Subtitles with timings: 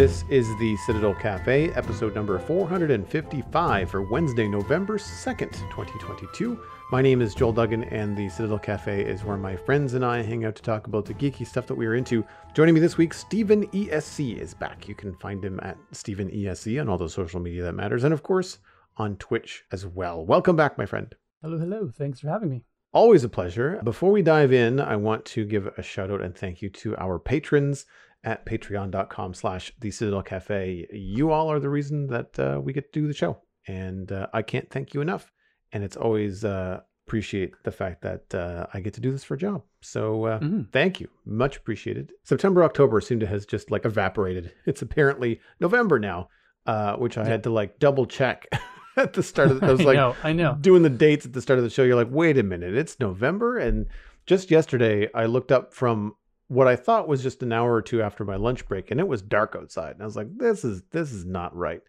[0.00, 6.58] This is the Citadel Cafe, episode number 455 for Wednesday, November 2nd, 2022.
[6.90, 10.22] My name is Joel Duggan, and the Citadel Cafe is where my friends and I
[10.22, 12.24] hang out to talk about the geeky stuff that we are into.
[12.54, 14.88] Joining me this week, Stephen ESC is back.
[14.88, 18.14] You can find him at Stephen ESC on all the social media that matters, and
[18.14, 18.58] of course,
[18.96, 20.24] on Twitch as well.
[20.24, 21.14] Welcome back, my friend.
[21.42, 21.90] Hello, hello.
[21.94, 22.64] Thanks for having me.
[22.92, 23.80] Always a pleasure.
[23.84, 26.96] Before we dive in, I want to give a shout out and thank you to
[26.96, 27.86] our patrons
[28.24, 30.86] at patreon.com slash the Citadel Cafe.
[30.92, 33.38] You all are the reason that uh, we get to do the show.
[33.66, 35.30] And uh, I can't thank you enough.
[35.72, 39.34] And it's always uh, appreciate the fact that uh, I get to do this for
[39.34, 39.62] a job.
[39.80, 40.70] So uh, Mhm.
[40.72, 41.08] thank you.
[41.24, 42.12] Much appreciated.
[42.24, 44.52] September, October seemed to has just like evaporated.
[44.66, 46.28] It's apparently November now,
[46.66, 47.28] uh, which I Yeah.
[47.28, 48.46] had to like double check
[48.96, 50.56] at the start of the, I was I like, know, I know.
[50.60, 52.98] doing the dates at the start of the show, you're like, wait a minute, it's
[53.00, 53.56] November.
[53.58, 53.86] And
[54.26, 56.14] just yesterday, I looked up from
[56.50, 59.06] what I thought was just an hour or two after my lunch break, and it
[59.06, 59.92] was dark outside.
[59.92, 61.80] And I was like, this is this is not right.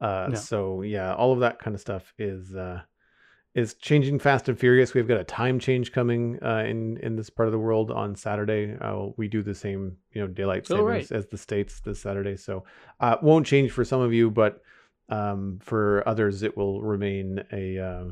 [0.00, 0.36] Uh, No.
[0.36, 2.82] So yeah, all of that kind of stuff is uh,
[3.56, 4.94] is changing fast and furious.
[4.94, 8.14] We've got a time change coming uh, in in this part of the world on
[8.14, 8.76] Saturday.
[8.80, 11.12] Uh, we do the same, you know, daylight Oh, savings right.
[11.18, 12.36] as the states this Saturday.
[12.36, 12.64] So
[13.00, 14.62] uh, won't change for some of you, but
[15.08, 18.04] um, for others, it will remain a uh,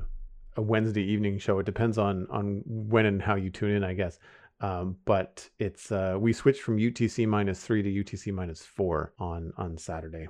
[0.57, 1.61] a Wednesday evening show.
[1.61, 4.19] It depends on on when and how you tune in, I guess.
[4.63, 9.53] Um, but it's uh, we switched from UTC minus three to UTC minus four on
[9.57, 10.29] on Saturday.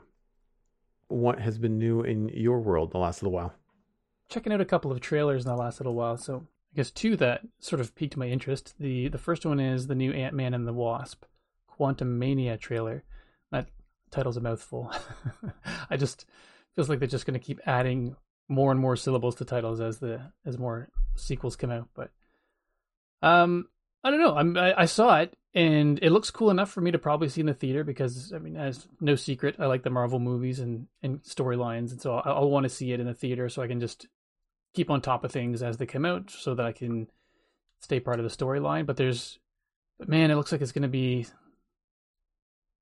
[1.08, 3.52] What has been new in your world the last little while?
[4.30, 6.16] Checking out a couple of trailers in the last little while.
[6.16, 8.74] So I guess two that sort of piqued my interest.
[8.80, 11.24] The the first one is the new Ant Man and the Wasp,
[11.78, 13.04] Quantumania trailer.
[13.50, 13.68] That
[14.10, 14.90] title's a mouthful.
[15.90, 16.24] I just
[16.74, 18.16] feels like they're just going to keep adding
[18.48, 21.90] more and more syllables to titles as the as more sequels come out.
[21.94, 22.10] But
[23.20, 23.66] um,
[24.04, 24.36] I don't know.
[24.36, 27.40] I'm I, I saw it and it looks cool enough for me to probably see
[27.40, 30.86] in the theater because I mean, as no secret, I like the Marvel movies and
[31.02, 33.68] and storylines, and so I'll, I'll want to see it in the theater so I
[33.68, 34.06] can just
[34.74, 37.08] keep on top of things as they come out, so that I can
[37.80, 38.86] stay part of the storyline.
[38.86, 39.38] But there's,
[39.98, 41.26] but man, it looks like it's going to be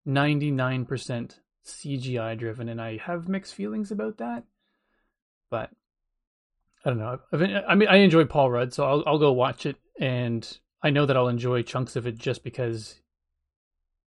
[0.05, 4.45] ninety nine percent CGI driven, and I have mixed feelings about that.
[5.51, 5.71] But
[6.85, 7.19] I don't know.
[7.33, 10.47] I mean, I enjoy Paul Rudd, so I'll I'll go watch it, and
[10.83, 13.01] I know that I'll enjoy chunks of it just because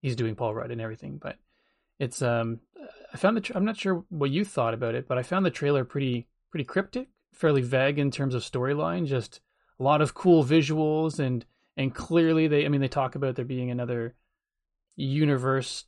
[0.01, 1.18] he's doing Paul Rudd and everything.
[1.18, 1.38] But
[2.00, 2.59] it's um,
[3.13, 5.46] I found the tra- I'm not sure what you thought about it, but I found
[5.46, 9.07] the trailer pretty pretty cryptic, fairly vague in terms of storyline.
[9.07, 9.41] Just
[9.79, 13.45] a lot of cool visuals and and clearly they I mean they talk about there
[13.45, 14.16] being another
[14.95, 15.85] universe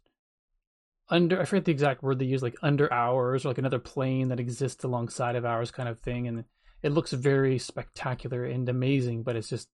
[1.10, 4.30] under I forget the exact word they use like under ours or like another plane
[4.30, 6.46] that exists alongside of ours kind of thing and
[6.82, 9.70] it looks very spectacular and amazing but it's just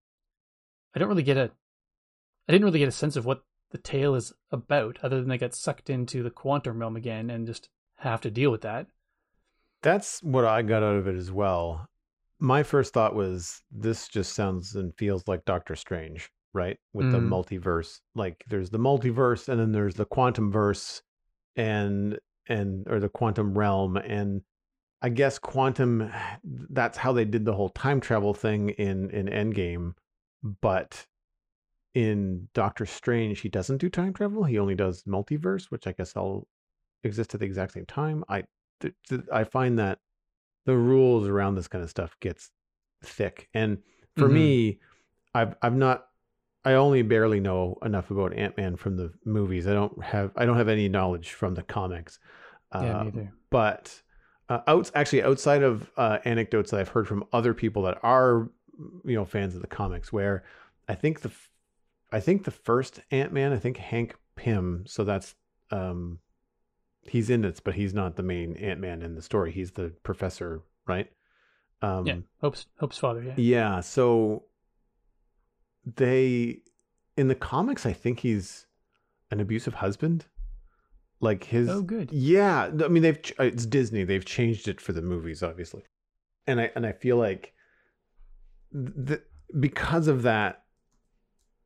[0.94, 1.50] I don't really get a
[2.48, 5.38] I didn't really get a sense of what the tale is about other than they
[5.38, 7.68] get sucked into the quantum realm again and just
[7.98, 8.88] have to deal with that.
[9.82, 11.86] That's what I got out of it as well.
[12.38, 16.78] My first thought was this just sounds and feels like Doctor Strange, right?
[16.92, 17.28] With the Mm.
[17.28, 18.00] multiverse.
[18.14, 21.02] Like there's the multiverse and then there's the quantum verse
[21.56, 22.18] and
[22.48, 24.42] and or the quantum realm and
[25.02, 26.10] I guess quantum
[26.44, 29.94] that's how they did the whole time travel thing in in Endgame,
[30.42, 31.06] but
[31.94, 34.44] in Doctor Strange he doesn't do time travel.
[34.44, 36.46] He only does multiverse, which I guess all
[37.02, 38.24] exist at the exact same time.
[38.28, 38.44] I
[38.80, 39.98] th- th- I find that
[40.66, 42.50] the rules around this kind of stuff gets
[43.02, 43.48] thick.
[43.54, 43.78] And
[44.16, 44.32] for Mhm.
[44.32, 44.80] me,
[45.34, 46.06] I've I've not
[46.64, 49.66] I only barely know enough about Ant Man from the movies.
[49.66, 52.18] I don't have I don't have any knowledge from the comics.
[52.72, 53.32] Yeah, Uh, neither.
[53.50, 54.02] but
[54.48, 58.50] uh, outs actually outside of uh, anecdotes that I've heard from other people that are
[59.04, 60.44] you know fans of the comics, where
[60.88, 61.30] I think the
[62.12, 65.34] I think the first Ant Man, I think Hank Pym, so that's
[65.70, 66.18] um
[67.02, 69.52] he's in it, but he's not the main Ant Man in the story.
[69.52, 71.10] He's the professor, right?
[71.82, 73.22] Um, yeah, Hope's Hope's father.
[73.22, 74.44] Yeah, yeah, so
[75.96, 76.60] they
[77.16, 78.66] in the comics, I think he's
[79.30, 80.26] an abusive husband.
[81.20, 82.10] Like his Oh, good.
[82.12, 84.04] Yeah, I mean they've it's Disney.
[84.04, 85.82] They've changed it for the movies, obviously,
[86.46, 87.54] and I and I feel like
[88.72, 89.22] th-
[89.58, 90.64] because of that,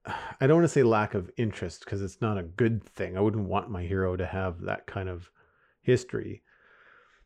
[0.06, 3.16] I don't want to say lack of interest because it's not a good thing.
[3.16, 5.30] I wouldn't want my hero to have that kind of
[5.82, 6.42] history.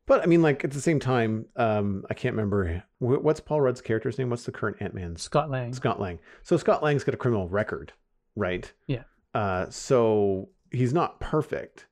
[0.06, 3.82] But I mean, like at the same time, um, I can't remember what's Paul Rudd's
[3.82, 4.30] character's name.
[4.30, 5.16] What's the current Ant Man?
[5.16, 5.72] Scott Lang.
[5.74, 6.18] Scott Lang.
[6.42, 7.92] So Scott Lang's got a criminal record,
[8.34, 8.72] right?
[8.86, 9.02] Yeah.
[9.34, 11.86] Uh, so he's not perfect.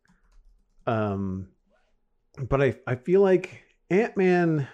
[0.87, 1.49] Um,
[2.49, 4.67] but I I feel like Ant Man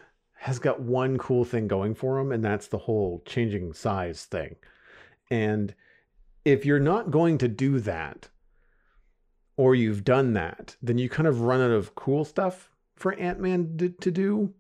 [0.42, 4.56] has got one cool thing going for him, and that's the whole changing size thing.
[5.30, 5.72] And
[6.44, 8.28] if you're not going to do that,
[9.56, 13.38] or you've done that, then you kind of run out of cool stuff for Ant
[13.38, 14.52] Man to, to, do.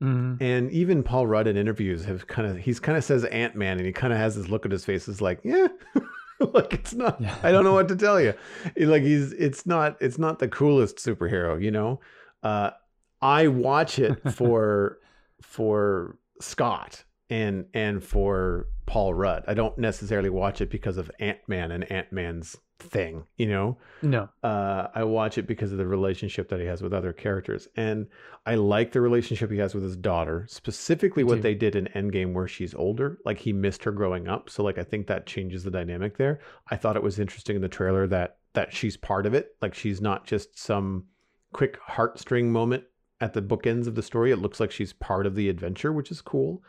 [0.00, 0.40] Mm-hmm.
[0.40, 3.78] And even Paul Rudd in interviews have kind of he's kind of says Ant Man,
[3.78, 5.66] and he kind of has this look at his face, is like, yeah.
[6.54, 7.36] like it's not yeah.
[7.44, 8.34] i don't know what to tell you
[8.78, 12.00] like he's it's not it's not the coolest superhero you know
[12.42, 12.70] uh
[13.22, 14.98] i watch it for
[15.40, 19.44] for scott and and for Paul Rudd.
[19.46, 23.78] I don't necessarily watch it because of Ant Man and Ant Man's thing, you know.
[24.02, 27.68] No, uh, I watch it because of the relationship that he has with other characters,
[27.76, 28.06] and
[28.44, 30.46] I like the relationship he has with his daughter.
[30.48, 34.50] Specifically, what they did in Endgame, where she's older, like he missed her growing up.
[34.50, 36.40] So, like, I think that changes the dynamic there.
[36.70, 39.74] I thought it was interesting in the trailer that that she's part of it, like
[39.74, 41.04] she's not just some
[41.52, 42.84] quick heartstring moment
[43.22, 44.32] at the bookends of the story.
[44.32, 46.62] It looks like she's part of the adventure, which is cool.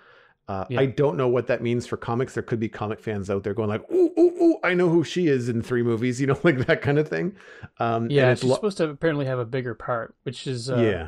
[0.48, 0.82] Uh, yeah.
[0.82, 2.36] I don't know what that means for comics.
[2.36, 4.58] There could be comic fans out there going like, "Ooh, ooh, ooh!
[4.64, 7.36] I know who she is in three movies," you know, like that kind of thing.
[7.80, 11.08] Um, yeah, she's lo- supposed to apparently have a bigger part, which is uh, yeah,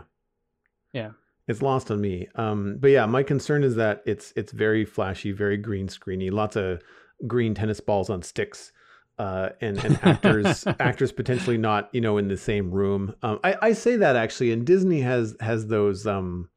[0.94, 1.12] yeah.
[1.48, 2.28] It's lost on me.
[2.36, 6.56] Um, but yeah, my concern is that it's it's very flashy, very green screeny, lots
[6.56, 6.82] of
[7.28, 8.72] green tennis balls on sticks,
[9.18, 13.16] uh, and and actors actors potentially not you know in the same room.
[13.24, 16.50] Um, I I say that actually, and Disney has has those um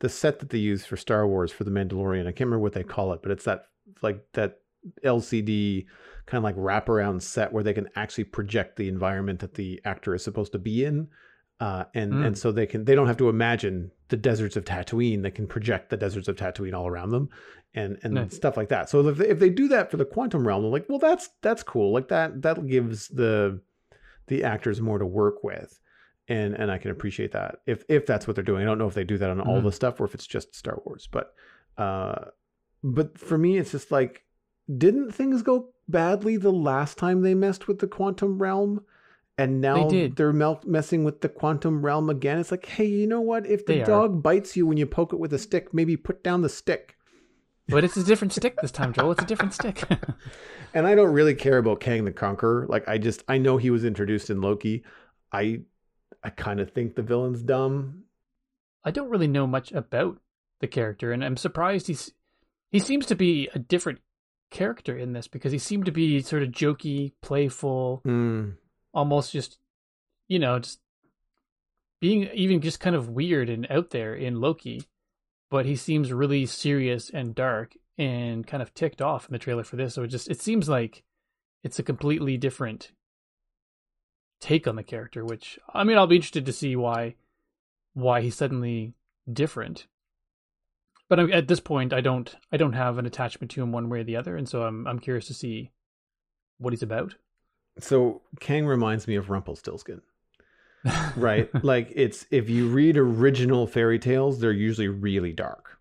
[0.00, 2.22] the set that they use for Star Wars for the Mandalorian.
[2.22, 3.66] I can't remember what they call it, but it's that
[4.02, 4.60] like that
[5.04, 5.86] LCD
[6.26, 10.14] kind of like wraparound set where they can actually project the environment that the actor
[10.14, 11.08] is supposed to be in.
[11.60, 12.26] Uh, and mm.
[12.26, 15.22] and so they can they don't have to imagine the deserts of Tatooine.
[15.22, 17.28] They can project the deserts of Tatooine all around them,
[17.74, 18.34] and and nice.
[18.34, 18.88] stuff like that.
[18.88, 21.28] So if they, if they do that for the quantum realm, I'm like, well, that's
[21.42, 21.92] that's cool.
[21.92, 23.60] Like that that gives the
[24.28, 25.80] the actors more to work with
[26.30, 28.62] and and I can appreciate that if if that's what they're doing.
[28.62, 29.66] I don't know if they do that on all mm-hmm.
[29.66, 31.34] the stuff or if it's just Star Wars, but
[31.76, 32.26] uh,
[32.82, 34.24] but for me, it's just like,
[34.78, 38.84] didn't things go badly the last time they messed with the quantum realm?
[39.40, 42.38] And now they they're mel- messing with the quantum realm again.
[42.38, 43.46] It's like, hey, you know what?
[43.46, 44.14] If the they dog are.
[44.16, 46.98] bites you when you poke it with a stick, maybe put down the stick.
[47.66, 49.12] But it's a different stick this time, Joel.
[49.12, 49.82] It's a different stick.
[50.74, 52.66] and I don't really care about Kang the Conqueror.
[52.68, 54.84] Like I just I know he was introduced in Loki.
[55.32, 55.60] I
[56.22, 58.04] I kind of think the villain's dumb.
[58.84, 60.20] I don't really know much about
[60.60, 62.12] the character, and I'm surprised he's
[62.70, 64.00] he seems to be a different
[64.50, 68.54] character in this because he seemed to be sort of jokey, playful, mm.
[68.92, 69.58] Almost just
[70.28, 70.80] you know just
[72.00, 74.82] being even just kind of weird and out there in Loki,
[75.50, 79.64] but he seems really serious and dark and kind of ticked off in the trailer
[79.64, 79.94] for this.
[79.94, 81.02] So it just it seems like
[81.62, 82.92] it's a completely different
[84.40, 87.16] take on the character, which I mean, I'll be interested to see why
[87.92, 88.94] why he's suddenly
[89.30, 89.86] different.
[91.08, 94.00] But at this point, I don't I don't have an attachment to him one way
[94.00, 95.72] or the other, and so I'm I'm curious to see
[96.58, 97.16] what he's about.
[97.80, 100.02] So Kang reminds me of Rumpelstiltskin.
[101.16, 101.50] right?
[101.62, 105.80] like it's if you read original fairy tales, they're usually really dark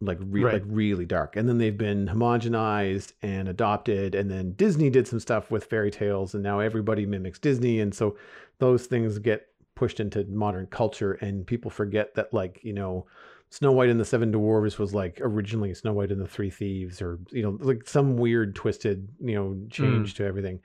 [0.00, 0.54] like re- right.
[0.54, 5.20] like really dark and then they've been homogenized and adopted and then disney did some
[5.20, 8.16] stuff with fairy tales and now everybody mimics disney and so
[8.58, 13.06] those things get pushed into modern culture and people forget that like you know
[13.50, 17.02] snow white and the seven dwarves was like originally snow white and the three thieves
[17.02, 20.16] or you know like some weird twisted you know change mm.
[20.16, 20.60] to everything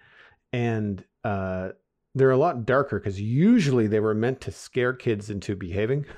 [0.53, 1.69] and uh
[2.13, 6.05] they're a lot darker because usually they were meant to scare kids into behaving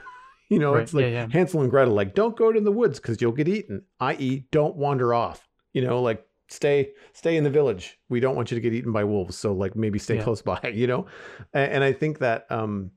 [0.49, 0.83] You know, right.
[0.83, 1.27] it's like yeah, yeah.
[1.29, 4.75] Hansel and Gretel, like, don't go to the woods because you'll get eaten, i.e., don't
[4.75, 5.47] wander off.
[5.73, 7.99] You know, like stay stay in the village.
[8.09, 9.37] We don't want you to get eaten by wolves.
[9.37, 10.23] So like maybe stay yeah.
[10.23, 11.05] close by, you know?
[11.53, 12.91] And, and I think that um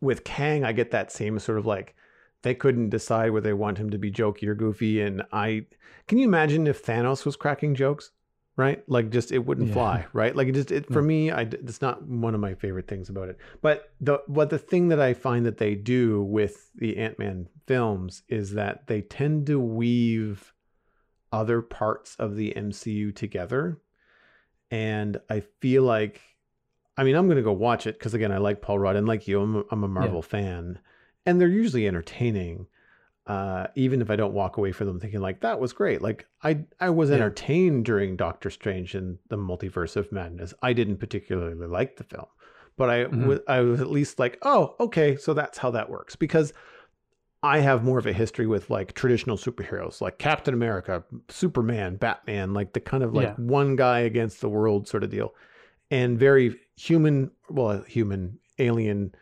[0.00, 1.96] with Kang, I get that same sort of like
[2.42, 5.00] they couldn't decide whether they want him to be jokey or goofy.
[5.00, 5.66] And I
[6.06, 8.12] can you imagine if Thanos was cracking jokes?
[8.58, 8.82] Right?
[8.88, 9.74] Like just it wouldn't yeah.
[9.74, 10.34] fly, right?
[10.34, 11.06] Like it just it for mm.
[11.06, 13.38] me, I it's not one of my favorite things about it.
[13.62, 17.48] But the what the thing that I find that they do with the Ant Man
[17.66, 20.52] films is that they tend to weave
[21.32, 23.78] other parts of the MCU together,
[24.72, 26.20] and I feel like,
[26.96, 29.28] I mean, I'm gonna go watch it because again, I like Paul Rudd and like
[29.28, 30.30] you, I'm a, I'm a Marvel yeah.
[30.30, 30.78] fan,
[31.24, 32.66] and they're usually entertaining.
[33.28, 36.00] Uh, even if I don't walk away from them thinking like that was great.
[36.02, 37.16] Like I I was Yeah.
[37.16, 40.54] entertained during Doctor Strange and the Multiverse of Madness.
[40.62, 42.26] I didn't particularly like the film,
[42.76, 43.26] but I Mhm.
[43.26, 46.52] wa- I was at least like, oh, okay, so that's how that works because
[47.42, 52.52] I have more of a history with like traditional superheroes like Captain America, Superman, Batman,
[52.54, 53.34] like the kind of like Yeah.
[53.36, 55.34] one guy against the world sort of deal.
[55.90, 59.14] And very human, well, human, alien,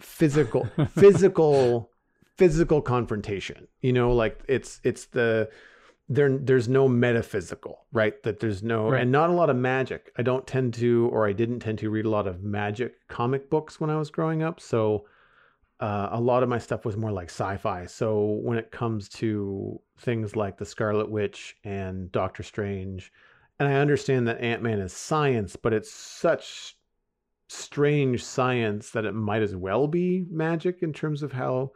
[0.00, 1.90] physical, physical,
[2.36, 3.68] physical confrontation.
[3.80, 5.48] You know, like it's it's the
[6.08, 8.22] there there's no metaphysical, right?
[8.22, 9.02] That there's no Right.
[9.02, 10.12] and not a lot of magic.
[10.16, 13.50] I don't tend to or I didn't tend to read a lot of magic comic
[13.50, 14.60] books when I was growing up.
[14.60, 15.06] So
[15.80, 17.86] uh, a lot of my stuff was more like sci-fi.
[17.86, 23.12] So when it comes to things like the Scarlet Witch and Doctor Strange,
[23.58, 26.76] and I understand that Ant-Man is science, but it's such
[27.48, 31.72] strange science that it might as well be magic in terms of how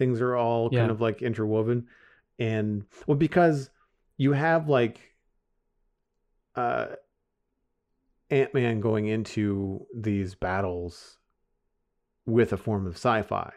[0.00, 0.90] things are all kind Yeah.
[0.90, 1.86] of like interwoven.
[2.38, 3.68] And well, because
[4.16, 4.98] you have like
[6.56, 6.86] uh
[8.30, 11.18] Ant-Man going into these battles
[12.26, 13.52] with a form of sci-fi.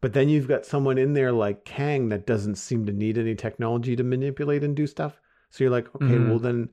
[0.00, 3.34] But then you've got someone in there like Kang that doesn't seem to need any
[3.34, 5.20] technology to manipulate and do stuff.
[5.50, 6.28] So you're like, okay, Mhm.
[6.28, 6.68] well then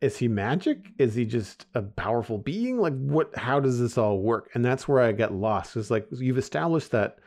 [0.00, 0.88] is he magic?
[0.98, 2.78] Is he just a powerful being?
[2.78, 4.50] Like what how does this all work?
[4.54, 5.76] And that's where I get lost.
[5.76, 7.18] It's like you've established that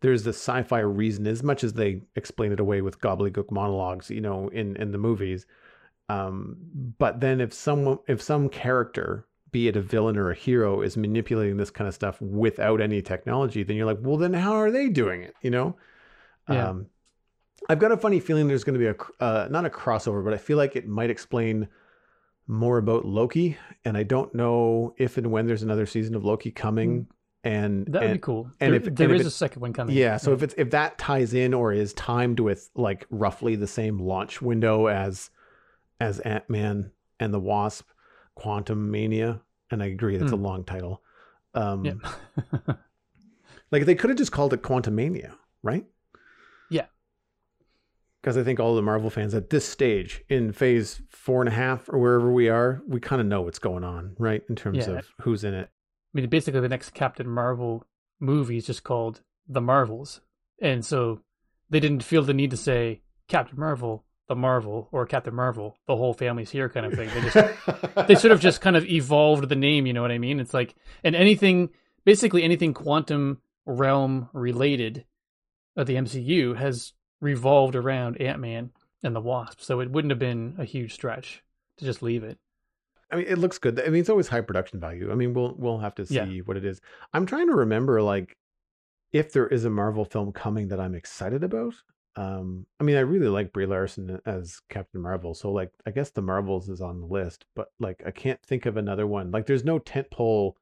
[0.00, 4.20] there's this sci-fi reason as much as they explain it away with gobbledygook monologues, you
[4.20, 5.46] know, in in the movies.
[6.08, 6.56] Um,
[6.98, 10.96] but then if someone if some character be it a villain or a hero is
[10.96, 14.70] manipulating this kind of stuff without any technology then you're like well then how are
[14.70, 15.76] they doing it you know
[16.48, 16.68] Yeah.
[16.68, 16.86] um
[17.68, 20.32] i've got a funny feeling there's going to be a uh, not a crossover but
[20.32, 21.68] i feel like it might explain
[22.46, 26.50] more about loki and i don't know if and when there's another season of loki
[26.50, 27.06] coming
[27.44, 28.50] and That would be cool.
[28.60, 29.96] and there if- there and if it- a second one coming.
[29.96, 33.66] yeah, so if it's if that ties in or is timed with like roughly the
[33.66, 35.30] same launch window as
[36.00, 37.88] as Ant Man and the Wasp,
[38.38, 40.42] Quantumania, and I agree that's a Hmm.
[40.44, 41.02] long title.
[41.54, 41.94] Um yeah.
[43.70, 45.84] like they could have just called it Quantumania, right?
[46.68, 46.86] Yeah.
[48.20, 51.52] Because I think all the Marvel fans at this stage in phase four and a
[51.52, 54.42] half or wherever we are, we kind of know what's going on, right?
[54.48, 54.98] In terms Yeah.
[54.98, 55.70] of who's in it.
[56.12, 57.86] I mean, basically, the next Captain Marvel
[58.18, 60.20] movie is just called The Marvels,
[60.60, 61.20] and so
[61.70, 65.96] they didn't feel the need to say Captain Marvel, the Marvel, or Captain Marvel, the
[65.96, 67.08] whole family's here, kind of thing.
[67.14, 67.54] They just
[68.08, 69.86] they sort of just kind of evolved the name.
[69.86, 70.40] You know what I mean?
[70.40, 70.74] It's like
[71.04, 71.70] and anything,
[72.04, 75.04] basically anything quantum realm related
[75.76, 78.70] of the MCU has revolved around Ant Man
[79.02, 79.60] and the Wasp.
[79.60, 81.42] So it wouldn't have been a huge stretch
[81.78, 82.38] to just leave it.
[83.12, 83.80] I mean, it looks good.
[83.80, 85.10] I mean, it's always high production value.
[85.10, 86.40] I mean, we'll we'll have to see Yeah.
[86.44, 86.80] what it is.
[87.12, 88.36] I'm trying to remember like
[89.12, 91.74] if there is a Marvel film coming that I'm excited about.
[92.16, 96.10] Um, I mean, I really like Brie Larson as Captain Marvel, so like I guess
[96.10, 99.30] the Marvels is on the list, but like I can't think of another one.
[99.30, 100.54] Like, there's no tentpole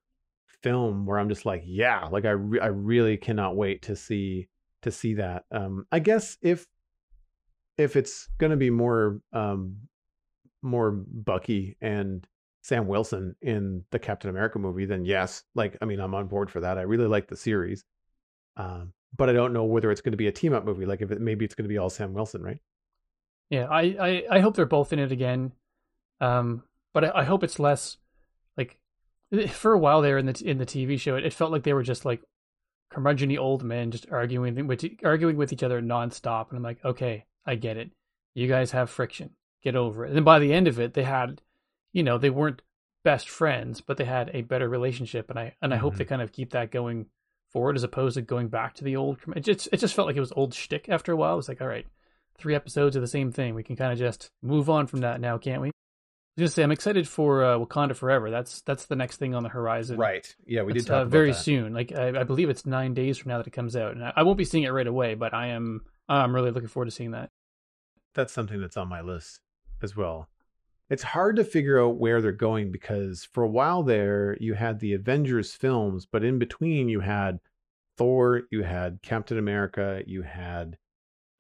[0.63, 4.49] film where I'm just like, yeah, like I re- I really cannot wait to see
[4.83, 5.45] to see that.
[5.51, 6.67] Um, I guess if
[7.79, 9.77] if it's gonna be more um
[10.63, 12.27] more Bucky and
[12.69, 16.51] Sam Wilson in the Captain America movie, then yes, like I mean, I'm on board
[16.51, 16.77] for that.
[16.77, 17.83] I really like the series,
[18.59, 20.85] um, but I don't know whether it's going to be a team up movie.
[20.85, 22.59] Like if it maybe it's going to be all Sam Wilson, right?
[23.49, 25.53] Yeah, I, I, I hope they're both in it again.
[26.21, 27.97] Um, but I, I hope it's less
[28.59, 28.79] like
[29.49, 31.73] for a while there in the in the TV show, it, it felt like they
[31.73, 32.21] were just like
[32.93, 36.51] curmudgeony old men just arguing with arguing with each other nonstop.
[36.51, 37.93] And I'm like, okay, I get it.
[38.35, 39.31] You guys have friction.
[39.63, 40.09] Get over it.
[40.09, 41.41] And then by the end of it, they had,
[41.93, 42.63] you know, they weren't
[43.05, 45.31] best friends, but they had a better relationship.
[45.31, 45.99] And I and I hope Mhm.
[45.99, 47.07] they kind of keep that going
[47.53, 49.19] forward as opposed to going back to the old.
[49.35, 51.35] It just it just felt like it was old shtick after a while.
[51.35, 51.87] It was like, all right,
[52.37, 53.55] three episodes of the same thing.
[53.55, 55.69] We can kind of just move on from that now, can't we?
[55.69, 58.31] I was gonna say I'm excited for uh, Wakanda Forever.
[58.31, 59.97] That's that's the next thing on the horizon.
[59.99, 60.27] Right.
[60.47, 61.37] Yeah, we did talk uh, very that.
[61.39, 61.73] soon.
[61.73, 64.13] Like I, I believe it's nine days from now that it comes out, and I,
[64.17, 65.15] I won't be seeing it right away.
[65.15, 67.31] But I am I'm really looking forward to seeing that.
[68.15, 69.41] That's something that's on my list
[69.83, 70.29] as well.
[70.91, 74.81] It's hard to figure out where they're going because for a while there you had
[74.81, 77.41] the Avengers films, but in between you had
[77.97, 80.79] Thor, you had Captain America, you had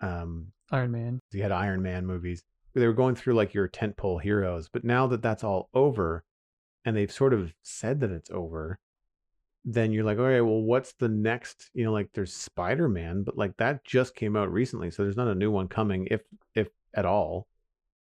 [0.00, 1.20] um Iron Man.
[1.32, 2.44] you had Iron Man movies.
[2.74, 6.24] They were going through like your tentpole heroes, but now that that's all over,
[6.84, 8.78] and they've sort of said that it's over,
[9.64, 11.70] then you're like, all right, well, what's the next?
[11.74, 15.16] You know, like there's Spider Man, but like that just came out recently, so there's
[15.16, 16.20] not a new one coming, if
[16.54, 17.46] if at all.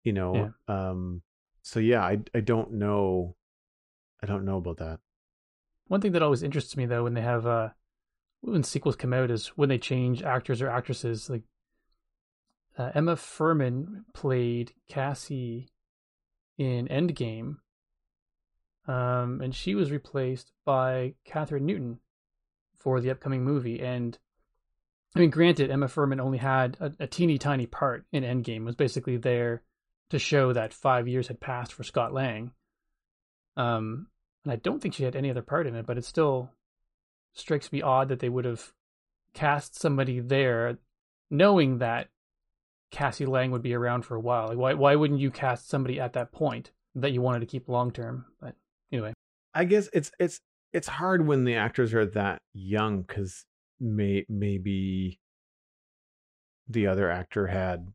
[0.04, 0.34] You know,
[0.68, 1.22] um,
[1.68, 3.36] so yeah, I I don't know,
[4.22, 5.00] I don't know about that.
[5.86, 7.68] One thing that always interests me though when they have uh
[8.40, 11.28] when sequels come out is when they change actors or actresses.
[11.28, 11.42] Like
[12.78, 15.68] uh, Emma Fuhrmann played Cassie
[16.56, 17.56] in Endgame,
[18.86, 21.98] um, and she was replaced by Kathryn Newton
[22.78, 23.80] for the upcoming movie.
[23.82, 24.16] And
[25.14, 28.64] I mean, granted, Emma Fuhrmann only had a, a teeny tiny part in Endgame.
[28.64, 29.64] Was basically there
[30.10, 32.52] to show that five years had passed for Scott Lang.
[33.56, 34.08] Um,
[34.44, 36.50] and I don't think she had any other part in it, but it still
[37.34, 38.72] strikes me odd that they would have
[39.34, 40.78] cast somebody there,
[41.30, 42.08] knowing that
[42.90, 44.48] Cassie Lang would be around for a while.
[44.48, 47.68] Like, why why wouldn't you cast somebody at that point that you wanted to keep
[47.68, 48.24] long term?
[48.40, 48.54] But
[48.90, 49.12] anyway,
[49.54, 50.40] I guess it's it's
[50.72, 53.44] it's hard when the actors are that young because
[53.80, 55.20] may maybe
[56.68, 57.92] the other actor had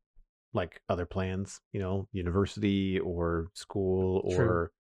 [0.54, 4.46] like other plans, you know, university or school True.
[4.46, 4.72] or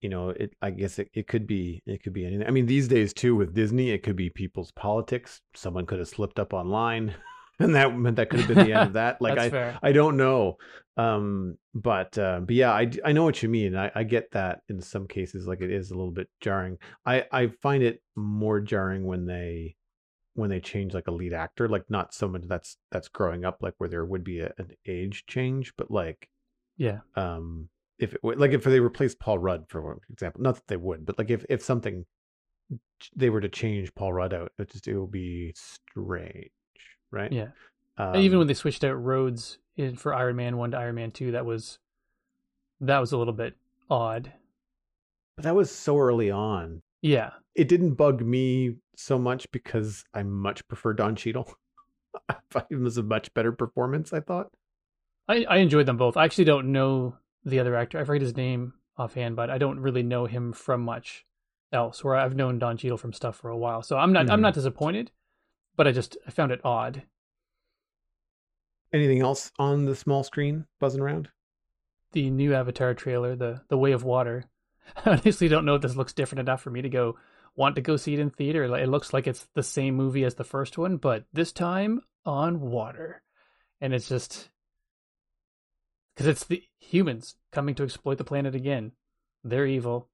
[0.00, 2.46] you know, it I guess it, it could be it could be anything.
[2.46, 5.40] I mean, these days too with Disney, it could be people's politics.
[5.54, 7.14] Someone could have slipped up online
[7.58, 9.16] and that meant that could have been the end of that.
[9.20, 9.78] Like I fair.
[9.82, 10.56] I don't know.
[10.96, 13.76] Um but uh but yeah, I I know what you mean.
[13.76, 16.78] I I get that in some cases like it is a little bit jarring.
[17.06, 19.76] I I find it more jarring when they
[20.34, 23.74] when they change like a lead actor, like not someone that's that's growing up, like
[23.78, 26.28] where there would be a, an age change, but like
[26.76, 27.00] Yeah.
[27.16, 31.04] um if it like if they replaced Paul Rudd for example, not that they would,
[31.06, 32.06] but like if if something
[33.14, 36.50] they were to change Paul Rudd out, it just it would be strange,
[37.10, 37.30] right?
[37.32, 37.48] Yeah.
[37.98, 41.10] Um, even when they switched out Rhodes in for Iron Man one to Iron Man
[41.10, 41.78] two, that was
[42.80, 43.54] that was a little bit
[43.90, 44.32] odd.
[45.36, 46.82] but that was so early on.
[47.02, 47.30] Yeah.
[47.54, 51.52] It didn't bug me so much because I much prefer Don Cheadle.
[52.28, 54.12] I thought it was a much better performance.
[54.12, 54.48] I thought.
[55.28, 56.16] I, I enjoyed them both.
[56.16, 57.98] I actually don't know the other actor.
[57.98, 61.24] I forget his name offhand, but I don't really know him from much
[61.72, 62.02] else.
[62.04, 64.42] Where I've known Don Cheadle from stuff for a while, so I'm not I'm Mhm.
[64.42, 65.10] not disappointed,
[65.76, 67.02] but I just I found it odd.
[68.92, 71.30] Anything else on the small screen buzzing around?
[72.12, 74.44] The new Avatar trailer, the the Way of Water.
[75.04, 77.16] I honestly don't know if this looks different enough for me to go
[77.54, 78.64] want to go see it in theater.
[78.64, 82.60] It looks like it's the same movie as the first one, but this time on
[82.60, 83.22] water,
[83.80, 84.48] and it's just
[86.14, 88.92] because it's the humans coming to exploit the planet again.
[89.44, 90.08] They're evil.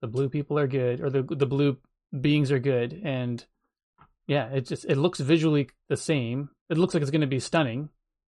[0.00, 1.78] The blue people are good, or the the blue
[2.18, 3.44] beings are good, and
[4.26, 6.50] yeah, it just it looks visually the same.
[6.68, 7.88] It looks like it's going to be stunning,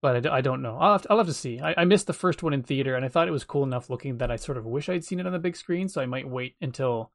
[0.01, 0.77] but I don't know.
[0.77, 1.59] I'll have to, I'll have to see.
[1.59, 3.89] I, I missed the first one in theater, and I thought it was cool enough
[3.89, 5.89] looking that I sort of wish I'd seen it on the big screen.
[5.89, 7.11] So I might wait until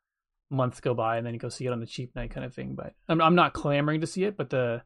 [0.50, 2.74] months go by and then go see it on the cheap night kind of thing.
[2.74, 4.82] But I'm I'm not clamoring to see it, but the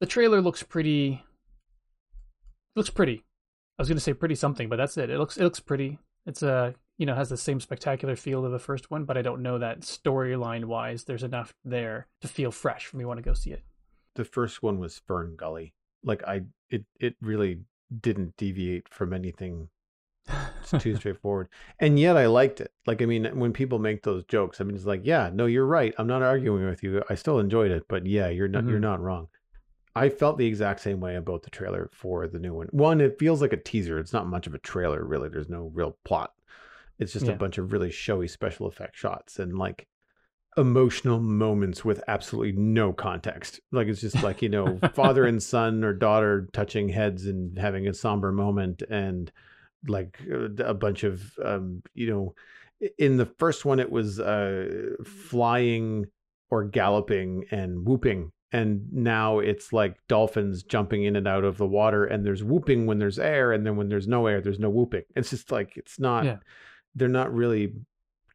[0.00, 1.22] the trailer looks pretty
[2.76, 3.24] looks pretty.
[3.78, 5.10] I was going to say pretty something, but that's it.
[5.10, 5.98] It looks it looks pretty.
[6.26, 9.22] It's a you know has the same spectacular feel of the first one, but I
[9.22, 13.22] don't know that storyline wise there's enough there to feel fresh for me want to
[13.22, 13.62] go see it.
[14.14, 15.72] The first one was FernGully.
[16.04, 17.60] Like I, it it really
[18.00, 19.68] didn't deviate from anything
[20.62, 21.48] It's too straightforward.
[21.78, 22.72] And yet I liked it.
[22.86, 25.66] Like, I mean, when people make those jokes, I mean, it's like, yeah, no, you're
[25.66, 25.94] right.
[25.98, 27.02] I'm not arguing with you.
[27.10, 28.82] I still enjoyed it, but yeah, you're not, you're Mhm.
[28.82, 29.28] not wrong.
[29.94, 32.68] I felt the exact same way about the trailer for the new one.
[32.70, 33.98] One, it feels like a teaser.
[33.98, 35.28] It's not much of a trailer, really.
[35.28, 36.32] There's no real plot.
[36.98, 37.32] It's just Yeah.
[37.32, 39.86] a bunch of really showy special effect shots and like
[40.56, 43.60] emotional moments with absolutely no context.
[43.70, 47.86] Like it's just like, you know, father and son or daughter touching heads and having
[47.88, 49.32] a somber moment and
[49.88, 52.34] like uh, a bunch of um you know
[52.98, 54.68] in the first one it was uh
[55.04, 56.06] flying
[56.50, 61.66] or galloping and whooping and now it's like dolphins jumping in and out of the
[61.66, 64.70] water and there's whooping when there's air and then when there's no air there's no
[64.70, 66.36] whooping it's just like it's not Yeah.
[66.94, 67.72] they're not really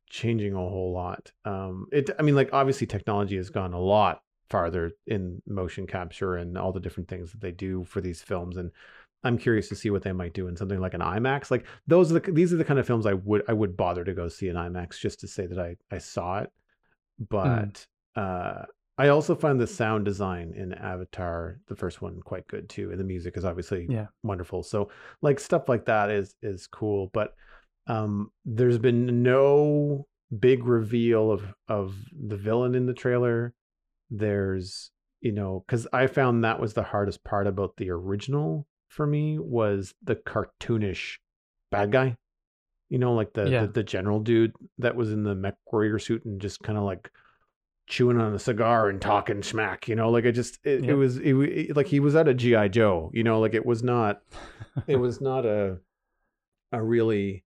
[0.10, 4.22] changing a whole lot um it i mean like obviously technology has gone a lot
[4.50, 8.58] farther in motion capture and all the different things that they do for these films
[8.58, 8.72] and
[9.24, 11.50] I'm curious to see what they might do in something like an IMAX.
[11.50, 14.04] Like those are the these are the kind of films I would I would bother
[14.04, 16.52] to go see in IMAX just to say that I I saw it.
[17.30, 18.66] But uh
[19.00, 23.00] I also find the sound design in Avatar, the first one, quite good too, and
[23.00, 24.08] the music is obviously Yeah.
[24.24, 24.64] wonderful.
[24.64, 24.90] So
[25.22, 27.10] like stuff like that is is cool.
[27.14, 27.36] But
[27.88, 33.54] um there's been no big reveal of of the villain in the trailer.
[34.10, 39.06] There's you know because I found that was the hardest part about the original for
[39.08, 41.18] me was the cartoonish
[41.72, 42.18] bad guy.
[42.90, 43.66] You know, like the Yeah.
[43.66, 46.86] the, the general dude that was in the mech warrior suit and just kind of
[46.86, 47.12] like
[47.88, 49.88] chewing on a cigar and talking smack.
[49.90, 52.34] You know, like i just it, it was it, it- like he was at a
[52.34, 53.12] GI Joe.
[53.14, 54.22] You know, like it was not
[54.88, 55.80] it was not a
[56.72, 57.44] a really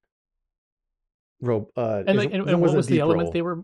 [1.43, 3.63] uh and like and, and what wasn't the element they were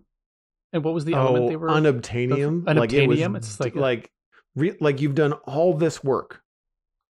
[0.74, 1.70] And what was the element oh, they were?
[1.70, 2.66] unobtainium.
[2.66, 3.38] the- like it was unobtainium?
[3.38, 4.12] It's like a- like
[4.56, 6.42] re- like you've done all this work,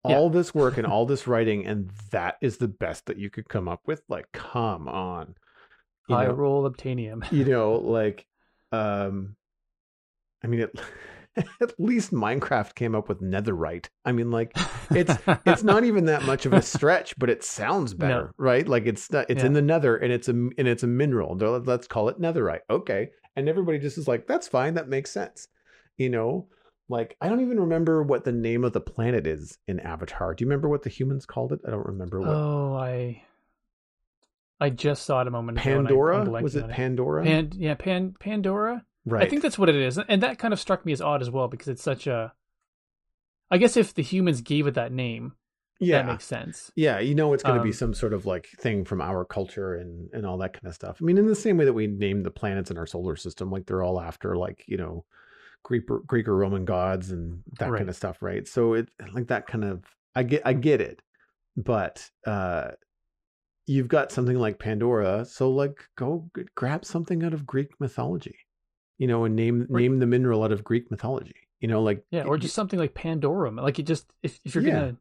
[0.07, 0.16] Yeah.
[0.16, 3.48] all this work and all this writing, and that is the best that you could
[3.48, 4.02] come up with.
[4.09, 5.35] Like, come on,
[6.09, 7.31] you high know, roll obtainium.
[7.33, 8.26] you know, like,
[8.72, 9.37] um,
[10.42, 10.70] I mean, it,
[11.61, 13.88] at least Minecraft came up with netherite.
[14.05, 14.57] I mean, like,
[14.90, 15.14] it's
[15.46, 18.31] it's not even that much of a stretch, but it sounds better, No.
[18.44, 18.66] right?
[18.66, 21.37] Like it's not, it's in the nether and it's a and it's a mineral.
[21.37, 23.11] Let's call it netherite, okay?
[23.37, 25.49] And everybody just is like, that's fine, that makes sense,
[25.96, 26.49] you know.
[26.88, 30.35] Like I don't even remember what the name of the planet is in Avatar.
[30.35, 31.61] Do you remember what the humans called it?
[31.66, 32.29] I don't remember what.
[32.31, 33.22] Oh, I
[34.61, 35.68] I just saw it a moment ago.
[35.70, 36.68] and I- I'm Pandora was it?
[36.68, 38.85] Pandora, Pan, yeah, Pan Pandora.
[39.07, 39.27] Right?
[39.27, 41.31] I think that's what it is, and that kind of struck me as odd as
[41.31, 42.33] well because it's such a.
[43.51, 45.35] I guess if the humans gave it that name,
[45.81, 46.73] yeah, that makes sense.
[46.75, 49.25] Yeah, you know it's going to be Um, some sort of like thing from our
[49.25, 50.99] culture and and all that kind of stuff.
[51.01, 53.51] I mean, in the same way that we name the planets in our solar system,
[53.51, 55.05] like they're all after like you know
[55.62, 57.79] Greek or, Greek or Roman gods and that Right.
[57.79, 58.47] kind of stuff, right?
[58.49, 61.01] So it like that kind of I get I get it,
[61.57, 62.73] but uh
[63.66, 68.37] you've got something like Pandora, so like go grab something out of Greek mythology,
[68.99, 69.83] you know, and name Right.
[69.83, 71.35] name the mineral out of Greek mythology.
[71.61, 73.61] You know, like Yeah, or just something like Pandorum.
[73.61, 74.73] Like it just if if you're Yeah.
[74.73, 74.97] gonna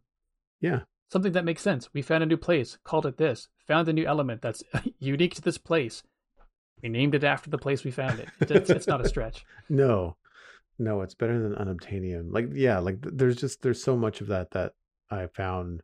[0.62, 0.80] yeah.
[1.12, 1.94] something that makes sense.
[1.94, 3.48] We found a new place, called it this.
[3.68, 4.64] Found a new element that's
[5.00, 6.04] unique to this place.
[6.82, 8.30] We named it after the place we found it.
[8.42, 9.46] It's, it's not a stretch.
[9.70, 10.18] No,
[10.78, 12.32] no, it's better than unobtainium.
[12.32, 14.74] Like, yeah, like there's just there's so much of that that
[15.10, 15.82] I found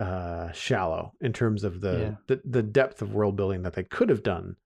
[0.00, 2.14] uh shallow in terms of the Yeah.
[2.28, 4.56] the, the depth of world building that they could have done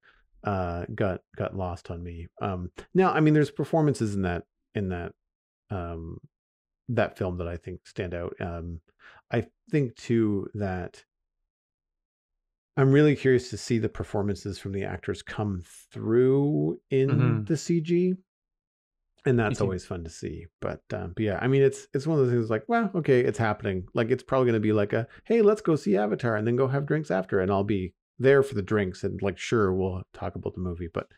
[0.44, 2.26] uh got got lost on me.
[2.40, 5.12] Um now i mean there's performances in that in that
[5.70, 6.18] um
[6.88, 8.35] that film that i think stand out.
[8.40, 8.81] Um
[9.31, 11.05] i think too that
[12.76, 17.09] i'm really curious to see the performances from the actors come through in
[17.44, 17.46] Mhm.
[17.46, 18.16] the cg
[19.24, 22.18] and that's always fun to see but um but yeah i mean it's it's one
[22.18, 23.87] of those things like well okay it's happening.
[23.94, 26.57] Like it's probably going to be like a hey let's go see avatar and then
[26.57, 30.03] go have drinks after and i'll be there for the drinks and like sure we'll
[30.12, 31.09] talk about the movie but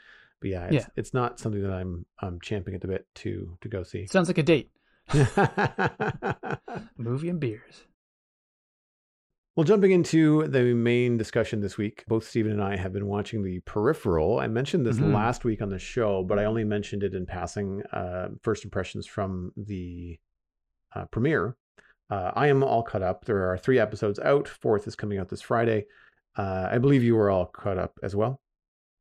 [0.41, 0.87] but yeah it's, Yeah.
[0.97, 4.29] it's not something that i'm i'm champing at the bit to to go see Sounds
[4.29, 4.71] like a date.
[6.97, 7.85] Movie and beers.
[9.57, 13.45] Well, jumping into the main discussion this week, both Stephen and I have been watching
[13.45, 14.41] The Peripheral.
[14.41, 15.15] I mentioned this Mhm.
[15.15, 17.83] last week on the show, but I only mentioned it in passing.
[17.93, 20.19] Uh, first impressions from the
[20.95, 21.57] uh, premiere.
[22.11, 23.25] Uh, I am all cut up.
[23.27, 24.49] There are three episodes out.
[24.49, 25.87] Fourth is coming out this Friday.
[26.37, 28.41] Uh, I believe you were all caught up as well.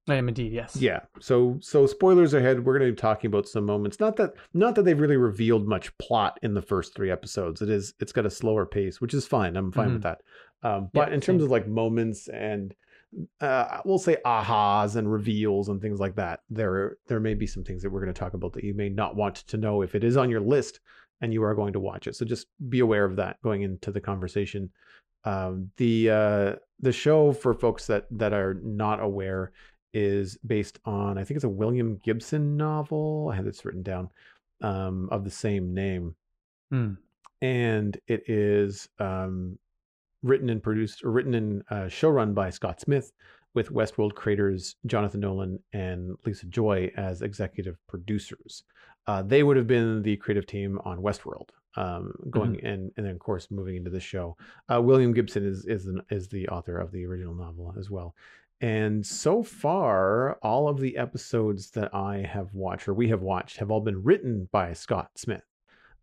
[0.08, 0.76] I am indeed, yes.
[0.76, 1.00] Yeah.
[1.22, 2.66] So so spoilers ahead.
[2.66, 4.00] We're going to be talking about some moments.
[4.02, 7.62] Not that not that they've really revealed much plot in the first three episodes.
[7.62, 9.56] It is it's got a slower pace, which is fine.
[9.56, 10.22] I'm fine with that.
[10.62, 11.46] Um, but Yeah, in terms same.
[11.46, 12.76] of like moments and
[13.40, 17.64] uh, we'll say ahas and reveals and things like that, there there may be some
[17.64, 19.96] things that we're going to talk about that you may not want to know if
[19.96, 20.82] it is on your list
[21.22, 22.16] and you are going to watch it.
[22.18, 24.70] So just be aware of that going into the conversation.
[25.26, 29.52] Um, the uh, the show for folks that that are not aware
[29.94, 33.30] is based on I think it's a William Gibson novel.
[33.32, 34.10] I had this written down
[34.62, 36.16] um, of the same name,
[36.72, 36.94] Hmm.
[37.42, 39.58] and it is um,
[40.24, 43.12] written and produced or written and uh, showrun by Scott Smith
[43.54, 48.64] with Westworld creators Jonathan Nolan and Lisa Joy as executive producers.
[49.06, 53.14] Uh, they would have been the creative team on Westworld, um, going and and then
[53.14, 54.38] of course moving into the show.
[54.72, 58.16] Uh, William Gibson is is an, is the author of the original novel as well.
[58.62, 63.58] And so far, all of the episodes that I have watched or we have watched
[63.58, 65.44] have all been written by Scott Smith.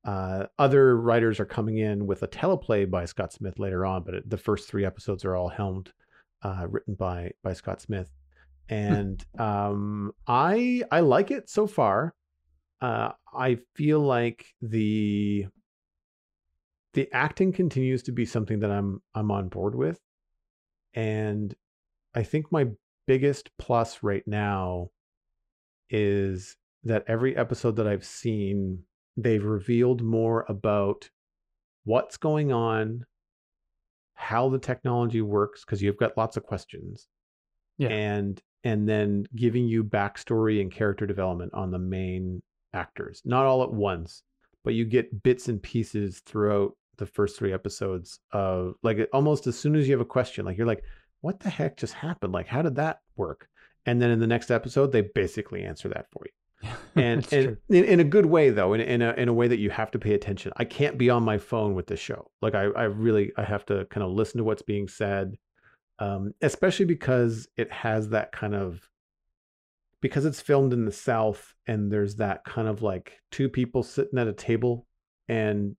[0.05, 4.29] Uh, other writers are coming in with a teleplay by Scott Smith later on, but
[4.29, 5.93] the first three episodes are all helmed,
[6.43, 8.11] uh, written by by Scott Smith,
[8.71, 12.15] and um, I I like it so far.
[12.81, 15.47] Uh, I feel like the
[16.95, 20.01] the acting continues to be something that I'm I'm on board with,
[20.95, 21.55] and
[22.15, 22.67] I think my
[23.07, 24.91] biggest plus right now
[25.89, 28.85] is that every episode that I've seen,
[29.17, 31.11] they've revealed more about
[31.85, 33.05] what's going on,
[34.15, 37.09] how the technology works, because you've got lots of questions.
[37.79, 37.89] Yeah.
[37.89, 42.43] And and then giving you backstory and character development on the main
[42.75, 43.23] actors.
[43.25, 44.23] Not all at once,
[44.65, 49.59] but you get bits and pieces throughout the first three episodes of like almost as
[49.59, 50.85] soon as you have a question, like you're like,
[51.21, 52.33] what the heck just happened?
[52.33, 53.49] Like, how did that work?
[53.85, 57.85] And then in the next episode, they basically answer that for you and and in,
[57.85, 59.99] in a good way though in, in a in a way that you have to
[59.99, 63.33] pay attention i can't be on my phone with the show like i i really
[63.39, 65.39] i have to kind of listen to what's being said
[66.01, 68.91] um especially because it has that kind of
[70.01, 74.19] because it's filmed in the South and there's that kind of like two people sitting
[74.19, 74.87] at a table
[75.29, 75.77] and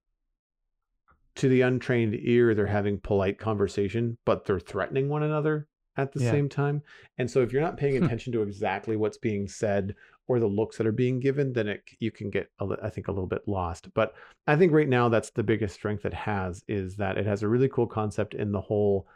[1.35, 5.67] to the untrained ear, they're having polite conversation, but they're threatening one another
[5.97, 6.31] at the Yeah.
[6.31, 6.81] same time.
[7.17, 9.95] And so if you're not paying attention to exactly what's being said
[10.27, 12.49] or the looks that are being given, then it you can get
[12.81, 13.93] I think a little bit lost.
[13.93, 14.13] But
[14.47, 17.47] I think right now that's the biggest strength it has is that it has a
[17.49, 19.07] really cool concept in the whole